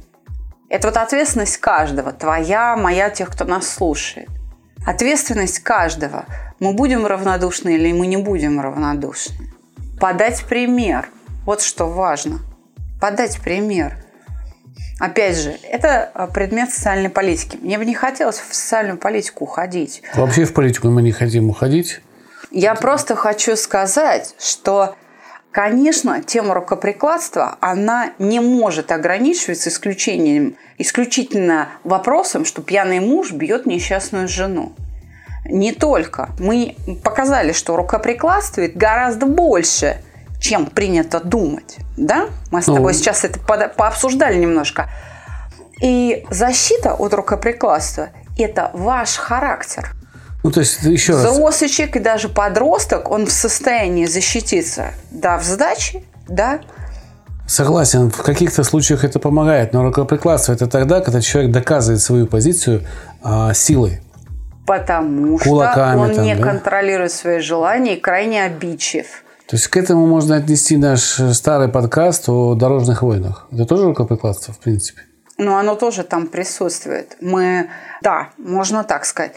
Это 0.69 0.88
вот 0.88 0.97
ответственность 0.97 1.57
каждого, 1.57 2.13
твоя, 2.13 2.77
моя, 2.77 3.09
тех, 3.09 3.29
кто 3.29 3.43
нас 3.43 3.67
слушает. 3.67 4.29
Ответственность 4.85 5.59
каждого. 5.59 6.25
Мы 6.62 6.73
будем 6.73 7.05
равнодушны 7.05 7.75
или 7.75 7.91
мы 7.91 8.07
не 8.07 8.17
будем 8.17 8.62
равнодушны. 8.62 9.51
Подать 9.99 10.45
пример– 10.47 11.09
вот 11.49 11.63
что 11.63 11.88
важно. 11.88 12.41
Подать 13.01 13.39
пример. 13.39 13.97
Опять 14.99 15.35
же, 15.35 15.57
это 15.63 16.12
а, 16.13 16.27
предмет 16.27 16.69
социальной 16.69 17.09
политики. 17.09 17.57
Мне 17.59 17.79
бы 17.79 17.85
не 17.85 17.95
хотелось 17.95 18.38
в 18.38 18.53
социальную 18.53 18.99
политику 18.99 19.45
уходить. 19.45 20.03
Вообще 20.13 20.45
в 20.45 20.53
политику 20.53 20.89
мы 20.89 21.01
не 21.01 21.12
хотим 21.12 21.49
уходить. 21.49 22.01
Я 22.51 22.75
просто 22.75 23.15
хочу 23.15 23.55
сказать, 23.55 24.35
что, 24.38 24.95
конечно, 25.49 26.21
тема 26.21 26.53
рукоприкладства, 26.53 27.57
она 27.62 28.12
не 28.19 28.39
может 28.39 28.91
ограничиваться 28.91 29.69
исключением, 29.69 30.55
исключительно 30.77 31.69
вопросом, 31.83 32.45
что 32.45 32.62
пьяный 32.62 32.99
муж 32.99 33.31
бьет 33.31 33.65
несчастную 33.65 34.27
жену. 34.27 34.73
Не 35.45 35.71
только. 35.71 36.29
Мы 36.38 36.75
показали, 37.03 37.53
что 37.53 37.75
рукоприкладствует 37.75 38.77
гораздо 38.77 39.25
больше– 39.25 39.97
чем 40.39 40.65
принято 40.65 41.19
думать. 41.19 41.78
Да? 41.97 42.28
Мы 42.52 42.62
с 42.62 42.65
тобой 42.65 42.93
ну, 42.93 42.93
сейчас 42.93 43.23
это 43.23 43.39
пообсуждали 43.39 44.38
немножко. 44.38 44.89
И 45.82 46.25
защита 46.30 46.93
от 46.93 47.13
рукоприкладства– 47.13 48.10
это 48.38 48.71
ваш 48.73 49.15
характер. 49.15 49.91
Ну, 50.43 50.52
то 50.52 50.62
есть, 50.62 50.84
еще 50.84 51.13
раз. 51.13 51.25
Взрослый 51.25 51.69
человек 51.69 51.97
и 51.97 51.99
даже 51.99 52.30
подросток, 52.30 53.12
он 53.12 53.25
в 53.25 53.32
состоянии 53.32 54.06
защититься, 54.06 54.93
да, 55.12 55.38
в 55.38 55.43
сдаче, 55.43 56.04
да. 56.28 56.62
Согласен, 57.47 58.10
в 58.12 58.21
каких-то 58.21 58.63
случаях 58.63 59.04
это 59.04 59.19
помогает, 59.19 59.73
но 59.73 59.84
рукоприкладство– 59.84 60.54
это 60.54 60.67
тогда, 60.67 61.02
когда 61.02 61.19
человек 61.19 61.52
доказывает 61.52 62.02
свою 62.02 62.28
позицию 62.28 62.86
а, 63.21 63.54
силой. 63.54 64.02
Потому 64.65 65.39
Кулаками, 65.39 65.93
что 65.93 66.02
он 66.02 66.15
там, 66.15 66.23
не 66.25 66.36
да? 66.36 66.43
контролирует 66.43 67.12
свои 67.12 67.39
желания 67.39 67.97
и 67.97 67.99
крайне 67.99 68.43
обидчив. 68.43 69.23
То 69.49 69.55
есть 69.55 69.67
к 69.67 69.77
этому 69.77 70.05
можно 70.05 70.35
отнести 70.35 70.77
наш 70.77 71.19
э, 71.19 71.33
старый 71.33 71.69
подкаст 71.69 72.29
о 72.29 72.53
дорожных 72.53 73.01
войнах. 73.01 73.47
Это 73.51 73.65
тоже 73.65 73.85
рукоприкладство, 73.85 74.53
в 74.53 74.59
принципе? 74.59 75.01
Ну, 75.39 75.55
оно 75.55 75.73
тоже 75.73 76.03
там 76.03 76.27
присутствует. 76.27 77.17
Мы, 77.19 77.67
да, 78.03 78.29
можно 78.38 78.83
так 78.83 79.05
сказать. 79.05 79.31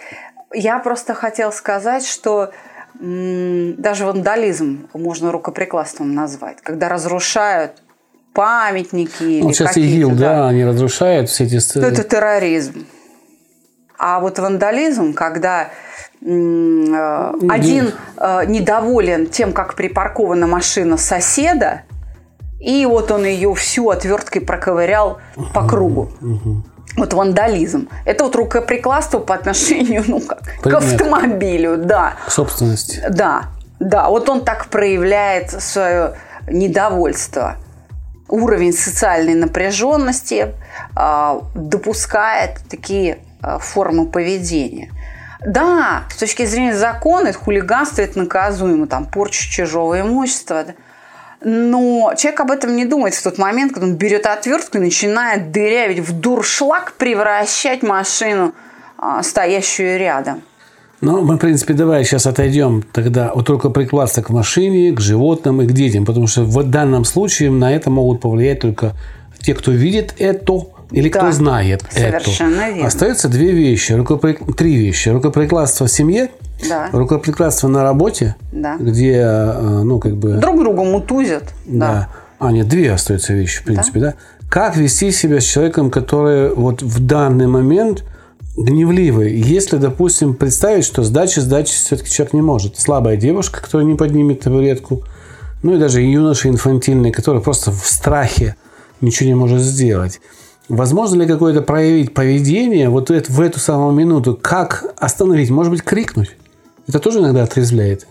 Я 0.53 0.79
просто 0.81 1.14
хотел 1.14 1.51
сказать, 1.51 2.05
что 2.05 2.53
даже 3.01 4.05
вандализм 4.05 4.90
можно 4.92 5.33
рукоприкладством 5.33 6.14
назвать, 6.14 6.61
когда 6.61 6.90
разрушают 6.90 7.83
памятники. 8.35 9.40
Ну, 9.42 9.51
сейчас 9.55 9.79
ИГИЛ, 9.79 10.11
да, 10.11 10.16
да, 10.16 10.48
они 10.48 10.62
разрушают 10.62 11.31
все 11.31 11.44
эти... 11.44 11.79
Это 11.79 12.05
терроризм. 12.05 12.87
А 13.96 14.20
вот 14.20 14.38
вандализм, 14.38 15.14
когда 15.14 15.70
один 16.25 17.93
э, 18.17 18.45
недоволен 18.47 19.27
тем, 19.27 19.53
как 19.53 19.75
припаркована 19.75 20.47
машина 20.47 20.97
соседа, 20.97 21.83
и 22.61 22.87
вот 22.87 23.11
он 23.11 23.25
ее 23.25 23.53
всю 23.55 23.91
отверткой 23.91 24.43
проковырял 24.43 25.19
по 25.53 25.67
кругу. 25.67 26.13
Вот 26.97 27.15
вандализм. 27.15 27.89
Это 28.05 28.25
вот 28.25 28.37
рукоприкладство 28.37 29.19
по 29.19 29.35
отношению 29.35 30.05
ну, 30.07 30.21
как, 30.21 30.43
к 30.63 30.67
автомобилю, 30.67 31.79
да. 31.79 32.15
К 32.27 32.31
собственности. 32.31 33.03
Да, 33.11 33.45
да. 33.81 34.09
Вот 34.09 34.29
он 34.29 34.45
так 34.45 34.67
проявляет 34.67 35.51
свое 35.51 36.15
недовольство. 36.47 37.57
Уровень 38.29 38.73
социальной 38.73 39.35
напряженности 39.35 40.55
э, 40.97 41.41
допускает 41.55 42.61
такие 42.69 43.19
э, 43.43 43.59
формы 43.59 44.07
поведения– 44.07 44.92
да, 45.47 46.05
с 46.11 46.17
точки 46.17 46.45
зрения 46.45 46.77
закона, 46.77 47.29
это 47.29 47.39
хулиганство, 47.39 48.03
это 48.03 48.19
наказуемо, 48.19 48.87
там, 48.87 49.07
порча 49.07 49.51
чужого 49.51 50.01
имущества. 50.01 50.65
Но 51.45 52.13
человек 52.17 52.41
об 52.41 52.51
этом 52.51 52.77
не 52.77 52.85
думает 52.85 53.15
в 53.15 53.23
тот 53.23 53.39
момент, 53.39 53.73
когда 53.73 53.89
он 53.89 53.97
берет 53.97 54.27
отвертку 54.27 54.79
и 54.79 54.81
начинает 54.81 55.51
дырявить 55.51 56.01
в 56.01 56.13
дуршлаг, 56.19 56.93
превращать 56.93 57.83
машину, 57.83 58.55
а, 58.97 59.23
стоящую 59.23 59.99
рядом. 59.99 60.43
Ну, 61.01 61.21
мы, 61.23 61.35
в 61.35 61.39
принципе, 61.39 61.75
давай 61.75 62.05
сейчас 62.05 62.27
отойдем 62.27 62.85
тогда 62.93 63.31
от 63.31 63.51
рукоприкладства 63.51 64.23
к 64.23 64.31
машине, 64.31 64.93
к 64.93 65.01
животным 65.01 65.61
и 65.61 65.67
к 65.67 65.73
детям, 65.73 66.05
потому 66.05 66.29
что 66.29 66.45
в 66.45 66.63
данном 66.63 67.05
случае 67.05 67.51
на 67.51 67.75
это 67.75 67.91
могут 67.91 68.21
повлиять 68.21 68.61
только 68.61 68.93
те, 69.41 69.55
кто 69.55 69.73
видит 69.73 70.15
это, 70.19 70.45
или 70.93 71.09
да, 71.09 71.19
кто 71.19 71.33
знает 71.33 71.85
совершенно 71.91 72.61
это. 72.61 72.73
Верно. 72.73 72.87
Остаются 72.87 73.29
две 73.29 73.53
вещи, 73.53 73.93
рукопри... 73.93 74.39
три 74.57 74.77
вещи. 74.77 75.09
Рукоприкладство 75.09 75.87
в 75.87 75.91
семье, 75.91 76.31
да. 76.69 76.89
рукоприкладство 76.93 77.69
на 77.69 77.83
работе, 77.83 78.37
да. 78.53 78.77
где, 78.79 79.21
э, 79.21 79.83
ну, 79.83 79.99
как 79.99 80.17
бы... 80.17 80.35
Друг 80.35 80.61
другу 80.61 80.85
мутузят. 80.85 81.45
Да. 81.67 81.87
да. 81.87 82.09
А, 82.39 82.53
нет, 82.53 82.69
две 82.69 82.93
остаются 82.93 83.33
вещи, 83.33 83.61
в 83.61 83.65
принципе, 83.65 84.01
да? 84.01 84.07
да? 84.11 84.15
Как 84.49 84.77
вести 84.77 85.11
себя 85.13 85.41
с 85.41 85.45
человеком, 85.45 85.91
который 85.91 86.55
вот 86.55 86.83
в 86.83 87.05
данный 87.07 87.47
момент 87.47 88.05
гневливый. 88.57 89.33
Если, 89.41 89.79
допустим, 89.79 90.35
представить, 90.35 90.85
что 90.85 91.03
сдачи 91.03 91.41
сдачи 91.41 91.73
все-таки 91.73 92.11
человек 92.11 92.35
не 92.35 92.43
может. 92.43 92.79
Слабая 92.79 93.17
девушка, 93.17 93.63
которая 93.63 93.87
не 93.87 93.95
поднимет 93.95 94.41
табуретку, 94.41 95.05
ну 95.63 95.75
и 95.75 95.79
даже 95.79 96.03
юноша 96.03 96.49
инфантильный, 96.49 97.13
который 97.13 97.41
просто 97.41 97.71
в 97.71 97.87
страхе 97.87 98.57
ничего 99.01 99.29
не 99.29 99.35
может 99.35 99.61
сделать. 99.61 100.21
Возможно 100.73 101.21
ли 101.21 101.29
какое-то 101.29 101.61
проявить 101.61 102.15
поведение 102.15 102.89
вот 102.89 103.11
в 103.11 103.41
эту 103.43 103.61
самую 103.61 103.93
минуту? 103.93 104.39
Как 104.41 104.87
остановить? 104.97 105.51
Может 105.51 105.71
быть, 105.71 105.83
крикнуть? 105.83 106.35
Это 106.89 106.99
тоже 106.99 107.19
иногда 107.19 107.43
отрезвляет. 107.43 108.07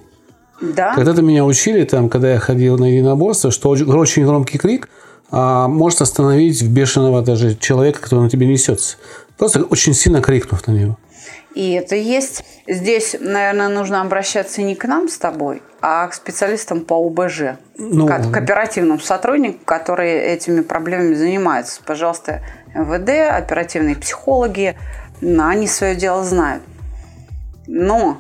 Да. 0.62 0.94
Когда-то 0.94 1.24
меня 1.24 1.44
учили, 1.44 1.84
там, 1.86 2.08
когда 2.08 2.34
я 2.34 2.38
ходил 2.38 2.78
на 2.78 2.86
единоборство, 2.86 3.50
что 3.50 3.70
очень 3.70 4.28
громкий 4.28 4.60
крик 4.60 4.90
а, 5.32 5.68
может 5.68 6.02
остановить 6.02 6.62
бешеного 6.62 7.24
даже 7.24 7.56
человека, 7.56 8.00
который 8.00 8.26
на 8.26 8.30
тебе 8.30 8.46
несется. 8.46 8.98
Просто 9.40 9.64
очень 9.64 9.96
сильно 9.96 10.22
крикнув 10.22 10.68
на 10.68 10.72
него. 10.74 11.00
И 11.54 11.74
это 11.74 11.96
есть. 11.96 12.44
Здесь, 12.68 13.16
наверное, 13.20 13.68
нужно 13.68 14.02
обращаться 14.02 14.62
не 14.62 14.76
к 14.76 14.86
нам 14.86 15.10
с 15.10 15.18
тобой, 15.18 15.62
а 15.82 16.08
к 16.08 16.14
специалистам 16.14 16.82
по 16.82 16.96
ОБЖ, 17.06 17.58
ну, 17.78 18.08
к 18.08 18.38
оперативным 18.38 19.00
сотрудникам, 19.00 19.60
которые 19.66 20.34
этими 20.34 20.62
проблемами 20.62 21.14
занимаются. 21.14 21.82
Пожалуйста, 21.86 22.42
МВД, 22.74 23.36
оперативные 23.36 23.96
психологи, 23.96 24.78
они 25.22 25.68
свое 25.68 25.96
дело 25.96 26.24
знают. 26.24 26.64
Но 27.68 28.18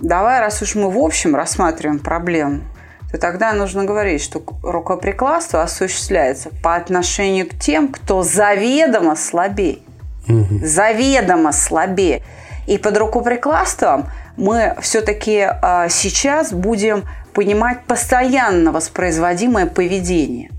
давай, 0.00 0.40
раз 0.40 0.62
уж 0.62 0.74
мы 0.74 0.90
в 0.90 0.98
общем 0.98 1.34
рассматриваем 1.34 1.98
проблему, 1.98 2.62
то 3.10 3.18
тогда 3.18 3.52
нужно 3.52 3.84
говорить, 3.84 4.22
что 4.22 4.42
рукоприкладство 4.62 5.62
осуществляется 5.62 6.50
по 6.62 6.74
отношению 6.76 7.46
к 7.48 7.54
тем, 7.54 7.88
кто 7.88 8.22
заведомо 8.22 9.16
слабее. 9.16 9.80
Угу. 10.28 10.60
Заведомо 10.64 11.52
слабее. 11.52 12.22
И 12.66 12.78
под 12.78 12.96
рукоприкладством 12.96 14.06
мы 14.36 14.74
все-таки 14.80 15.40
а, 15.40 15.88
сейчас 15.88 16.52
будем 16.52 17.04
понимать 17.34 17.84
постоянно 17.84 18.72
воспроизводимое 18.72 19.66
поведение, 19.66 20.50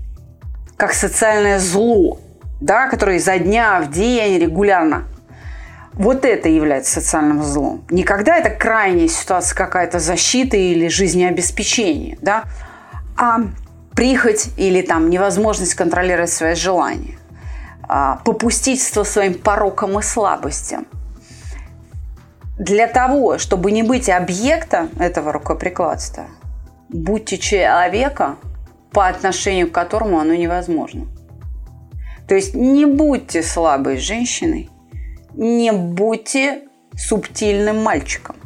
как 0.76 0.92
социальное 0.92 1.58
зло, 1.58 2.18
да, 2.60 2.88
которое 2.88 3.16
изо 3.16 3.38
дня 3.38 3.80
в 3.80 3.90
день 3.90 4.38
регулярно 4.38 5.04
вот 5.94 6.24
это 6.24 6.48
является 6.48 7.00
социальным 7.00 7.42
злом. 7.42 7.84
Никогда 7.88 8.36
это 8.36 8.50
крайняя 8.50 9.08
ситуация 9.08 9.56
какая-то 9.56 10.00
защиты 10.00 10.72
или 10.72 10.88
жизнеобеспечения, 10.88 12.18
да, 12.20 12.44
а 13.16 13.38
прихоть 13.94 14.48
или 14.56 14.82
там 14.82 15.08
невозможность 15.08 15.74
контролировать 15.74 16.30
свои 16.30 16.54
желания, 16.54 17.16
а, 17.88 18.20
попустительство 18.24 19.04
своим 19.04 19.34
порокам 19.34 19.98
и 19.98 20.02
слабостям. 20.02 20.86
Для 22.58 22.86
того, 22.86 23.38
чтобы 23.38 23.72
не 23.72 23.82
быть 23.82 24.08
объектом 24.08 24.90
этого 24.98 25.32
рукоприкладства, 25.32 26.26
будьте 26.88 27.36
человека, 27.36 28.36
по 28.92 29.08
отношению 29.08 29.68
к 29.68 29.74
которому 29.74 30.20
оно 30.20 30.34
невозможно. 30.34 31.06
То 32.28 32.36
есть 32.36 32.54
не 32.54 32.86
будьте 32.86 33.42
слабой 33.42 33.98
женщиной, 33.98 34.70
не 35.34 35.72
будьте 35.72 36.62
субтильным 36.96 37.82
мальчиком. 37.82 38.36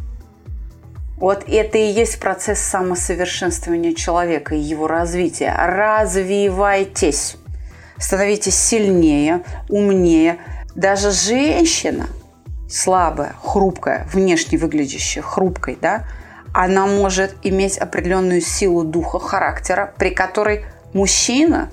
Вот 1.19 1.45
это 1.47 1.77
и 1.77 1.91
есть 1.91 2.19
процесс 2.19 2.61
самосовершенствования 2.61 3.93
человека 3.93 4.55
и 4.55 4.61
его 4.61 4.87
развития. 4.87 5.55
Развивайтесь, 5.55 7.37
становитесь 7.99 8.57
сильнее, 8.57 9.43
умнее. 9.69 10.39
Даже 10.75 11.11
женщина 11.11 12.07
слабая, 12.69 13.35
хрупкая, 13.43 14.07
внешне 14.13 14.59
выглядящая 14.59 15.23
хрупкой, 15.23 15.79
да, 15.81 16.05
она 16.53 16.87
может 16.87 17.35
иметь 17.43 17.79
определенную 17.79 18.41
силу 18.41 18.85
духа, 18.85 19.19
характера, 19.19 19.95
при 19.99 20.11
которой 20.11 20.65
мужчина 20.93 21.71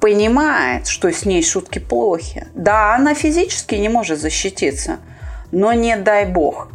понимает, 0.00 0.86
что 0.86 1.12
с 1.12 1.24
ней 1.24 1.42
шутки 1.42 1.78
плохи. 1.78 2.46
Да, 2.54 2.94
она 2.94 3.14
физически 3.14 3.76
не 3.76 3.88
может 3.88 4.20
защититься, 4.20 4.98
но 5.52 5.72
не 5.72 5.96
дай 5.96 6.26
бог 6.26 6.68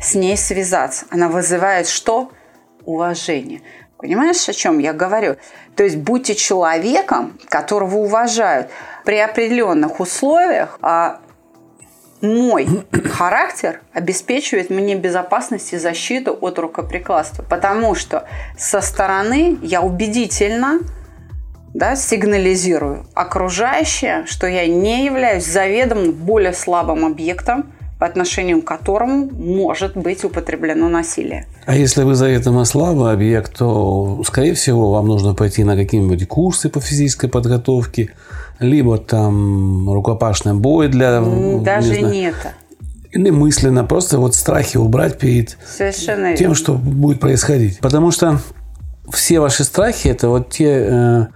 с 0.00 0.14
ней 0.14 0.36
связаться. 0.36 1.06
Она 1.10 1.28
вызывает 1.28 1.88
что? 1.88 2.30
Уважение. 2.84 3.62
Понимаешь, 3.96 4.48
о 4.48 4.52
чем 4.52 4.78
я 4.78 4.92
говорю? 4.92 5.36
То 5.76 5.84
есть 5.84 5.96
будьте 5.96 6.34
человеком, 6.34 7.38
которого 7.48 7.98
уважают. 7.98 8.68
При 9.04 9.18
определенных 9.18 10.00
условиях 10.00 10.78
а 10.82 11.20
мой 12.22 12.68
характер 13.04 13.80
обеспечивает 13.92 14.70
мне 14.70 14.94
безопасность 14.94 15.72
и 15.72 15.78
защиту 15.78 16.36
от 16.40 16.58
рукоприкладства. 16.58 17.42
Потому 17.42 17.94
что 17.94 18.24
со 18.56 18.80
стороны 18.80 19.58
я 19.62 19.82
убедительно 19.82 20.80
да, 21.74 21.96
сигнализирую 21.96 23.06
окружающее, 23.14 24.24
что 24.26 24.46
я 24.46 24.66
не 24.66 25.04
являюсь 25.04 25.46
заведомо 25.46 26.12
более 26.12 26.52
слабым 26.52 27.04
объектом, 27.04 27.72
по 27.98 28.06
отношению 28.06 28.62
к 28.62 28.64
которому 28.64 29.30
может 29.30 29.96
быть 29.96 30.24
употреблено 30.24 30.88
насилие. 30.88 31.46
А 31.66 31.76
если 31.76 32.02
вы 32.02 32.16
заведомо 32.16 32.64
слабый 32.64 33.12
объект, 33.12 33.56
то, 33.56 34.22
скорее 34.26 34.54
всего, 34.54 34.90
вам 34.90 35.06
нужно 35.06 35.34
пойти 35.34 35.62
на 35.62 35.76
какие-нибудь 35.76 36.26
курсы 36.26 36.68
по 36.68 36.80
физической 36.80 37.28
подготовке, 37.28 38.10
либо 38.62 38.98
там 38.98 39.90
рукопашный 39.90 40.54
бой 40.54 40.88
для... 40.88 41.20
Даже 41.60 42.00
не, 42.00 42.10
не 42.10 42.22
это. 42.24 42.52
Или 43.12 43.30
мысленно 43.30 43.84
просто 43.84 44.18
вот 44.18 44.34
страхи 44.34 44.76
убрать 44.78 45.18
перед 45.18 45.58
Совершенно 45.66 46.34
тем, 46.36 46.48
верно. 46.48 46.54
что 46.54 46.74
будет 46.74 47.20
происходить. 47.20 47.78
Потому 47.80 48.10
что 48.10 48.40
все 49.12 49.40
ваши 49.40 49.64
страхи– 49.64 50.08
это 50.08 50.28
вот 50.28 50.50
те 50.50 50.86
э, 50.88 51.26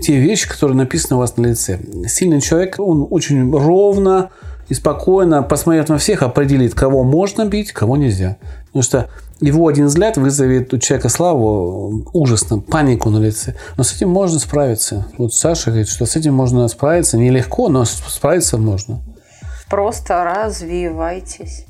те 0.00 0.18
вещи, 0.18 0.48
которые 0.48 0.76
написаны 0.76 1.16
у 1.16 1.18
вас 1.20 1.36
на 1.36 1.46
лице. 1.46 1.78
Сильный 2.06 2.40
человек, 2.40 2.76
он 2.78 3.06
очень 3.10 3.50
ровно 3.50 4.30
и 4.68 4.74
спокойно, 4.74 5.42
посмотрев 5.42 5.88
на 5.88 5.98
всех, 5.98 6.22
определит, 6.22 6.74
кого 6.74 7.04
можно 7.04 7.44
бить, 7.44 7.72
кого 7.72 7.96
нельзя. 7.96 8.36
Потому 8.66 8.82
что 8.82 9.10
его 9.40 9.66
один 9.68 9.86
взгляд 9.86 10.16
вызовет 10.16 10.72
у 10.72 10.78
человека 10.78 11.08
славу 11.08 12.04
ужасно, 12.12 12.60
панику 12.60 13.10
на 13.10 13.18
лице. 13.18 13.54
Но 13.76 13.84
с 13.84 13.94
этим 13.94 14.08
можно 14.08 14.38
справиться. 14.38 15.06
Вот 15.18 15.34
Саша 15.34 15.70
говорит, 15.70 15.88
что 15.88 16.06
с 16.06 16.16
этим 16.16 16.34
можно 16.34 16.66
справиться. 16.68 17.18
Нелегко, 17.18 17.68
но 17.68 17.84
справиться 17.84 18.58
можно. 18.58 19.00
Просто 19.68 20.24
развивайтесь. 20.24 21.66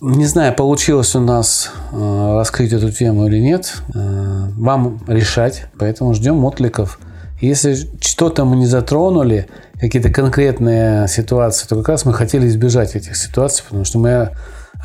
Не 0.00 0.26
знаю, 0.26 0.54
получилось 0.54 1.14
у 1.14 1.20
нас 1.20 1.70
э, 1.92 2.34
раскрыть 2.34 2.72
эту 2.72 2.92
тему 2.92 3.26
или 3.26 3.38
нет. 3.38 3.76
Э, 3.94 4.48
вам 4.58 5.00
решать, 5.06 5.66
поэтому 5.78 6.12
ждем 6.12 6.44
откликов. 6.44 6.98
Если 7.40 7.76
что-то 8.00 8.44
мы 8.44 8.56
не 8.56 8.66
затронули, 8.66 9.46
какие-то 9.80 10.10
конкретные 10.10 11.06
ситуации, 11.08 11.66
то 11.66 11.76
как 11.76 11.88
раз 11.88 12.04
мы 12.04 12.12
хотели 12.12 12.46
избежать 12.46 12.94
этих 12.94 13.16
ситуаций, 13.16 13.64
потому 13.64 13.84
что 13.84 13.98
мы 13.98 14.30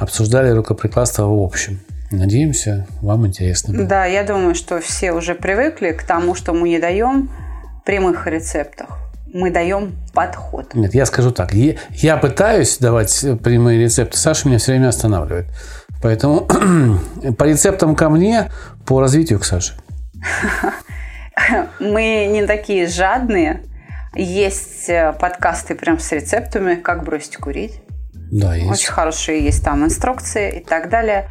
обсуждали 0.02 0.50
рукоприкладство 0.50 1.24
в 1.24 1.44
общем. 1.44 1.80
Надеемся, 2.12 2.88
вам 3.02 3.28
интересно. 3.28 3.74
Было. 3.74 3.86
Да, 3.86 4.06
я 4.06 4.24
думаю, 4.24 4.56
что 4.56 4.82
все 4.82 5.14
уже 5.14 5.36
привыкли 5.36 5.92
к 5.92 6.04
тому, 6.04 6.36
что 6.36 6.54
мы 6.54 6.70
не 6.70 6.80
даем 6.80 7.30
прямых 7.86 8.28
рецептов. 8.28 8.90
Мы 9.34 9.50
даем 9.50 9.96
подход. 10.14 10.74
Нет, 10.74 10.94
я 10.94 11.06
скажу 11.06 11.32
так. 11.32 11.54
Я 11.54 12.18
пытаюсь 12.18 12.80
давать 12.80 13.26
прямые 13.42 13.80
рецепты, 13.80 14.18
Саша 14.18 14.48
меня 14.50 14.58
все 14.58 14.74
время 14.74 14.90
останавливает. 14.90 15.46
Поэтому 16.02 16.42
по 17.38 17.44
рецептам 17.46 17.96
ко 17.96 18.10
мне, 18.10 18.52
по 18.86 19.00
развитию 19.00 19.40
к 19.40 19.46
Саше. 19.46 19.76
Мы 21.80 22.28
не 22.30 22.46
такие 22.46 22.88
жадные. 22.88 23.62
Есть 24.16 24.90
э, 24.90 25.14
подкасты 25.18 25.76
прям 25.76 25.98
с 26.00 26.12
рецептами, 26.12 26.76
как 26.76 27.06
бросить 27.06 27.38
курить. 27.38 27.82
Да, 28.32 28.56
есть. 28.56 28.72
Очень 28.72 28.91
хорошие 28.91 29.44
есть 29.44 29.63
там 29.63 29.84
инструкции 29.86 30.60
и 30.60 30.63
так 30.63 30.89
далее. 30.89 31.28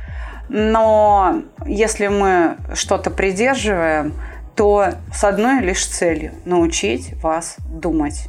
Но 0.48 1.42
если 1.66 2.08
мы 2.08 2.56
что-то 2.74 3.10
придерживаем, 3.10 4.14
то 4.54 4.94
с 5.12 5.24
одной 5.24 5.62
лишь 5.62 5.86
целью– 5.86 6.32
научить 6.44 7.14
вас 7.22 7.56
думать. 7.68 8.28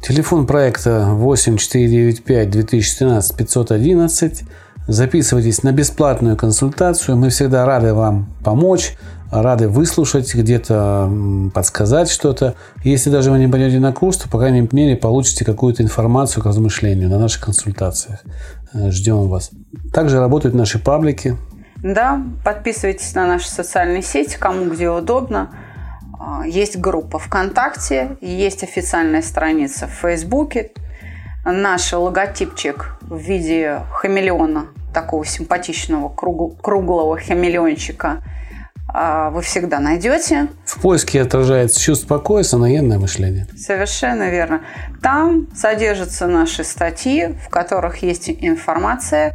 Телефон 0.00 0.46
проекта 0.46 1.08
8495 1.14 2.50
2013 2.50 3.36
511. 3.36 4.44
Записывайтесь 4.86 5.62
на 5.64 5.72
бесплатную 5.72 6.36
консультацию. 6.36 7.16
Мы 7.16 7.30
всегда 7.30 7.66
рады 7.66 7.92
вам 7.94 8.32
помочь 8.44 8.96
рады 9.30 9.68
выслушать, 9.68 10.34
где-то 10.34 11.10
подсказать 11.54 12.10
что-то. 12.10 12.54
Если 12.82 13.10
даже 13.10 13.30
вы 13.30 13.38
не 13.38 13.48
пойдете 13.48 13.78
на 13.78 13.92
курс, 13.92 14.16
то, 14.18 14.28
по 14.28 14.38
крайней 14.38 14.68
мере, 14.72 14.96
получите 14.96 15.44
какую-то 15.44 15.82
информацию 15.82 16.42
к 16.42 16.46
размышлению 16.46 17.08
на 17.08 17.18
наших 17.18 17.44
консультациях. 17.44 18.20
Э, 18.72 18.90
ждем 18.90 19.28
вас. 19.28 19.50
Также 19.92 20.18
работают 20.18 20.54
наши 20.54 20.78
паблики. 20.78 21.36
Да, 21.82 22.22
подписывайтесь 22.44 23.14
на 23.14 23.26
наши 23.26 23.48
социальные 23.48 24.02
сети, 24.02 24.36
кому 24.38 24.70
где 24.70 24.90
удобно. 24.90 25.50
А, 26.18 26.46
есть 26.46 26.76
группа 26.78 27.18
ВКонтакте, 27.18 28.16
есть 28.20 28.64
официальная 28.64 29.22
страница 29.22 29.86
в 29.86 29.90
Фейсбуке. 29.90 30.72
Наш 31.44 31.92
логотипчик 31.92 32.98
в 33.02 33.16
виде 33.16 33.82
хамелеона, 33.92 34.66
такого 34.92 35.24
симпатичного 35.24 36.08
круглого 36.08 37.18
хамелеончика– 37.18 38.22
вы 39.32 39.42
всегда 39.42 39.80
найдете. 39.80 40.48
В 40.64 40.80
поиске 40.80 41.22
отражается 41.22 41.80
чувство 41.80 42.16
покоя, 42.16 42.42
самоедное 42.42 42.98
мышление. 42.98 43.46
Совершенно 43.56 44.30
верно. 44.30 44.62
Там 45.02 45.48
содержатся 45.54 46.26
наши 46.26 46.64
статьи, 46.64 47.36
в 47.44 47.48
которых 47.48 48.02
есть 48.02 48.28
информация, 48.28 49.34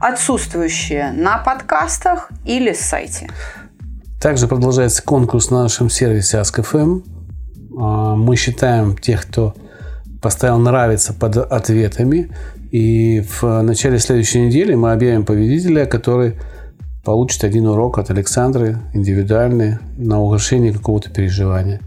отсутствующая 0.00 1.12
на 1.12 1.38
подкастах 1.38 2.30
или 2.44 2.72
сайте. 2.72 3.28
Также 4.20 4.46
продолжается 4.46 5.02
конкурс 5.02 5.50
на 5.50 5.62
нашем 5.62 5.90
сервисе 5.90 6.38
Ask.fm. 6.38 7.02
А, 7.76 8.14
мы 8.14 8.36
считаем 8.36 8.96
тех, 8.96 9.22
кто 9.22 9.54
поставил 10.20 10.58
«нравится» 10.58 11.12
под 11.12 11.36
ответами. 11.36 12.30
И 12.70 13.20
в 13.20 13.62
начале 13.62 13.98
следующей 13.98 14.40
недели 14.46 14.74
мы 14.74 14.92
объявим 14.92 15.24
победителя, 15.24 15.86
который 15.86 16.38
получит 17.04 17.44
один 17.44 17.66
урок 17.66 17.98
от 17.98 18.10
Александры, 18.10 18.78
индивидуальный, 18.94 19.78
на 19.96 20.20
угошение 20.20 20.72
какого-то 20.72 21.10
переживания. 21.10 21.80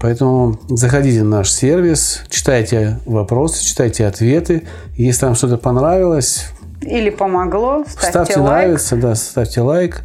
Поэтому 0.00 0.58
заходите 0.68 1.22
на 1.22 1.38
наш 1.38 1.50
сервис, 1.50 2.22
читайте 2.28 3.00
вопросы, 3.04 3.64
читайте 3.64 4.06
ответы. 4.06 4.64
Если 4.94 5.24
вам 5.24 5.34
что-то 5.34 5.58
понравилось... 5.58 6.46
Или 6.82 7.10
помогло, 7.10 7.84
ставьте, 7.88 8.10
ставьте 8.10 8.38
лайк. 8.38 8.50
нравится, 8.50 8.96
да, 8.96 9.14
ставьте 9.16 9.60
лайк. 9.62 10.02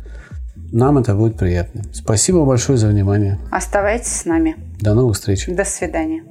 нам 0.71 0.97
это 0.97 1.13
будет 1.13 1.37
приятно. 1.37 1.83
Спасибо 1.93 2.43
большое 2.45 2.79
за 2.79 2.87
внимание. 2.87 3.37
Оставайтесь 3.51 4.11
с 4.11 4.25
нами. 4.25 4.55
До 4.81 4.95
новых 4.95 5.15
встреч. 5.15 5.45
До 5.47 5.65
свидания. 5.65 6.23